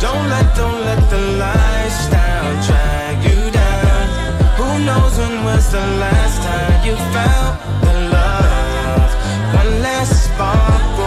Don't 0.00 0.26
let, 0.30 0.56
don't 0.56 0.80
let 0.88 1.10
the 1.10 1.20
lifestyle 1.36 2.66
drag 2.66 3.24
you 3.28 3.50
down. 3.50 4.08
Who 4.56 4.84
knows 4.86 5.18
when 5.18 5.44
was 5.44 5.70
the 5.70 5.86
last 6.04 6.42
time 6.48 6.86
you 6.86 6.96
found 7.12 7.60
the 7.82 7.92
love? 8.16 9.10
One 9.54 9.82
last 9.82 10.24
sparkle 10.24 10.99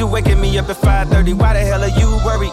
you 0.00 0.06
waking 0.06 0.40
me 0.40 0.58
up 0.58 0.68
at 0.70 0.76
5:30? 0.76 1.34
Why 1.34 1.52
the 1.52 1.60
hell 1.60 1.82
are 1.84 1.94
you 2.00 2.08
worried? 2.24 2.52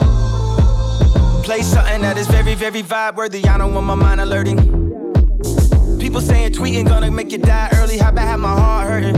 Play 1.44 1.62
something 1.62 2.02
that 2.02 2.18
is 2.18 2.28
very, 2.28 2.56
very 2.56 2.84
vibe 2.84 3.16
worthy. 3.16 3.42
I 3.48 3.58
don't 3.58 3.74
want 3.74 3.88
my 3.88 3.96
mind 3.96 4.20
alerting. 4.20 4.58
People 5.98 6.20
saying 6.20 6.52
tweeting 6.52 6.86
gonna 6.90 7.10
make 7.10 7.32
you 7.32 7.38
die 7.38 7.70
early. 7.80 7.98
How 7.98 8.10
about 8.10 8.28
have 8.28 8.42
my 8.42 8.50
heart 8.50 8.88
hurting? 8.90 9.18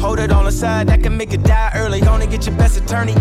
Hold 0.00 0.18
it 0.18 0.30
on 0.30 0.44
the 0.44 0.52
side, 0.52 0.88
that 0.88 1.02
can 1.02 1.16
make 1.16 1.32
it 1.32 1.42
die 1.44 1.72
early. 1.74 2.00
Gonna 2.00 2.26
get 2.26 2.46
your 2.46 2.56
best 2.56 2.76
attorney. 2.76 3.16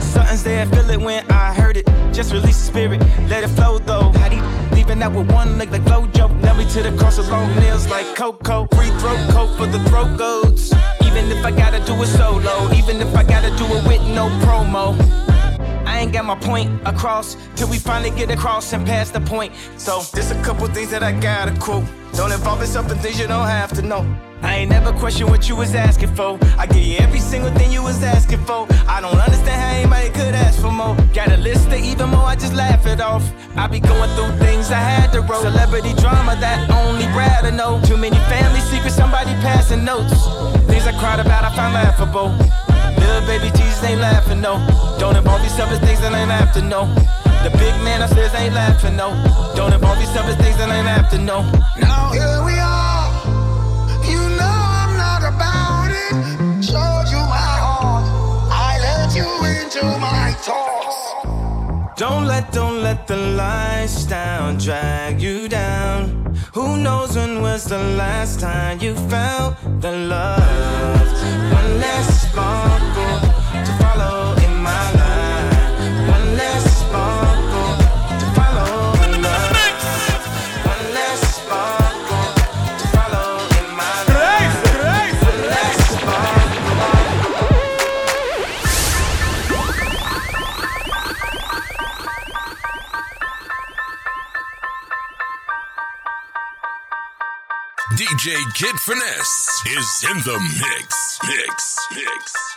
Something's 0.00 0.42
there, 0.42 0.66
feel 0.66 0.90
it 0.90 1.00
when 1.00 1.24
I 1.30 1.54
heard 1.54 1.78
it. 1.78 1.88
Just 2.12 2.32
release 2.34 2.58
the 2.58 2.66
spirit, 2.72 3.00
let 3.30 3.44
it 3.44 3.52
flow 3.56 3.78
though. 3.78 4.12
How 4.20 4.30
you 4.30 4.42
leaving 4.76 5.02
out 5.02 5.14
with 5.14 5.32
one 5.32 5.56
leg 5.56 5.70
like 5.72 5.84
Flojo? 5.86 6.28
Nail 6.42 6.54
me 6.54 6.66
to 6.74 6.82
the 6.82 6.92
cross 6.98 7.16
with 7.16 7.30
long 7.30 7.48
nails 7.56 7.88
like 7.88 8.14
Coco. 8.14 8.68
Free 8.76 8.92
throat 9.00 9.22
coat 9.30 9.56
for 9.56 9.66
the 9.66 9.80
throat 9.88 10.18
goats. 10.18 10.74
Even 11.10 11.32
if 11.32 11.44
I 11.44 11.50
gotta 11.50 11.84
do 11.84 12.00
it 12.02 12.06
solo, 12.06 12.72
even 12.72 13.00
if 13.00 13.16
I 13.16 13.24
gotta 13.24 13.50
do 13.56 13.64
it 13.64 13.84
with 13.86 14.00
no 14.14 14.28
promo. 14.46 14.94
I 15.84 15.98
ain't 15.98 16.12
got 16.12 16.24
my 16.24 16.36
point 16.36 16.70
across 16.86 17.36
till 17.56 17.68
we 17.68 17.78
finally 17.78 18.10
get 18.10 18.30
across 18.30 18.72
and 18.72 18.86
pass 18.86 19.10
the 19.10 19.20
point. 19.20 19.52
So 19.76 20.02
there's 20.12 20.30
a 20.30 20.40
couple 20.42 20.68
things 20.68 20.90
that 20.92 21.02
I 21.02 21.10
gotta 21.10 21.58
quote. 21.58 21.84
Don't 22.12 22.30
involve 22.30 22.60
yourself 22.60 22.92
in 22.92 22.98
things 22.98 23.18
you 23.18 23.26
don't 23.26 23.48
have 23.48 23.72
to 23.72 23.82
know. 23.82 24.29
I 24.42 24.56
ain't 24.56 24.70
never 24.70 24.92
question 24.92 25.28
what 25.28 25.48
you 25.48 25.56
was 25.56 25.74
asking 25.74 26.14
for. 26.14 26.38
I 26.58 26.66
give 26.66 26.82
you 26.82 26.98
every 26.98 27.20
single 27.20 27.50
thing 27.52 27.72
you 27.72 27.82
was 27.82 28.02
asking 28.02 28.44
for. 28.44 28.66
I 28.88 29.00
don't 29.00 29.18
understand 29.18 29.60
how 29.60 29.72
anybody 29.74 30.08
could 30.10 30.34
ask 30.34 30.60
for 30.60 30.72
more. 30.72 30.96
Got 31.14 31.32
a 31.32 31.36
list 31.36 31.68
of 31.68 31.74
even 31.74 32.08
more, 32.10 32.24
I 32.24 32.36
just 32.36 32.54
laugh 32.54 32.86
it 32.86 33.00
off. 33.00 33.24
I 33.56 33.66
be 33.66 33.80
going 33.80 34.10
through 34.16 34.32
things 34.38 34.70
I 34.70 34.80
had 34.80 35.12
to 35.12 35.20
roll. 35.20 35.42
Celebrity 35.42 35.92
drama 35.94 36.36
that 36.40 36.70
only 36.70 37.06
Brad 37.12 37.44
to 37.44 37.50
know. 37.50 37.80
Too 37.84 37.96
many 37.96 38.16
family 38.32 38.60
secrets, 38.60 38.96
somebody 38.96 39.32
passing 39.42 39.84
notes. 39.84 40.14
Things 40.66 40.86
I 40.86 40.92
cried 40.98 41.20
about, 41.20 41.44
I 41.44 41.54
find 41.54 41.74
laughable. 41.74 42.30
Little 42.98 43.26
baby 43.26 43.50
Jesus 43.56 43.82
ain't 43.84 44.00
laughing, 44.00 44.40
no. 44.40 44.58
Don't 44.98 45.16
involve 45.16 45.42
yourself 45.42 45.72
in 45.72 45.80
things 45.80 46.00
that 46.00 46.12
ain't 46.12 46.30
to 46.54 46.62
know. 46.62 46.86
The 47.42 47.50
big 47.56 47.74
man 47.82 48.02
upstairs 48.02 48.34
ain't 48.34 48.54
laughing, 48.54 48.96
no. 48.96 49.10
Don't 49.56 49.72
involve 49.72 49.98
yourself 49.98 50.28
in 50.28 50.36
things 50.36 50.56
that 50.58 50.68
ain't 50.68 50.86
have 50.86 51.10
to 51.10 51.18
know. 51.18 51.42
Now 51.80 52.12
into 59.72 59.86
my 59.98 60.32
thoughts. 60.32 61.14
Don't 61.96 62.26
let, 62.26 62.50
don't 62.52 62.82
let 62.82 63.06
the 63.06 63.16
lifestyle 63.16 64.56
drag 64.56 65.20
you 65.20 65.48
down. 65.48 66.34
Who 66.54 66.76
knows 66.76 67.14
when 67.14 67.40
was 67.40 67.64
the 67.64 67.78
last 67.78 68.40
time 68.40 68.80
you 68.80 68.94
felt 69.08 69.56
the 69.80 69.92
love? 69.92 71.12
One 71.52 71.78
less 71.78 72.28
sparkle 72.28 73.39
DJ 98.20 98.36
Kid 98.52 98.78
Finesse 98.80 99.62
is 99.66 100.04
in 100.10 100.18
the 100.18 100.38
mix. 100.60 101.18
Mix, 101.26 101.78
mix, 101.94 102.49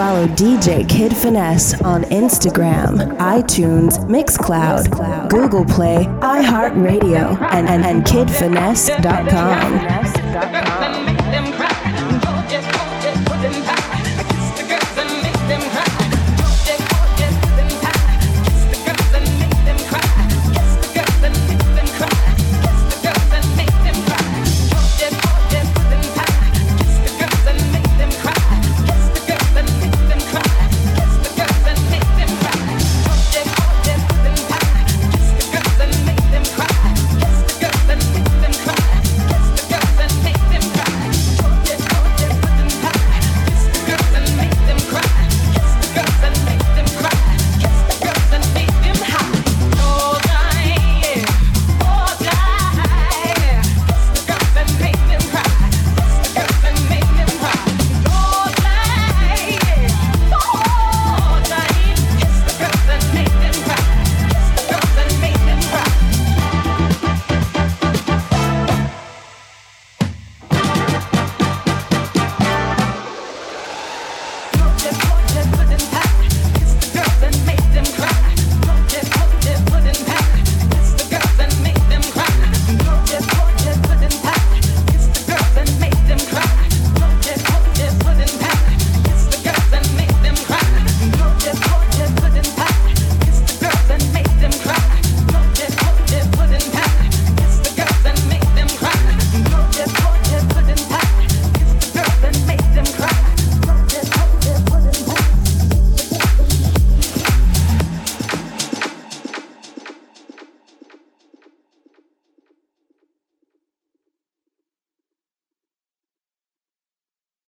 follow 0.00 0.26
DJ 0.28 0.88
Kid 0.88 1.14
Finesse 1.14 1.78
on 1.82 2.04
Instagram, 2.04 3.18
iTunes, 3.18 3.98
Mixcloud, 4.08 5.28
Google 5.28 5.66
Play, 5.66 6.06
iHeartRadio, 6.20 7.38
and, 7.52 7.68
and, 7.68 7.84
and 7.84 8.02
kidfinesse.com. 8.04 10.19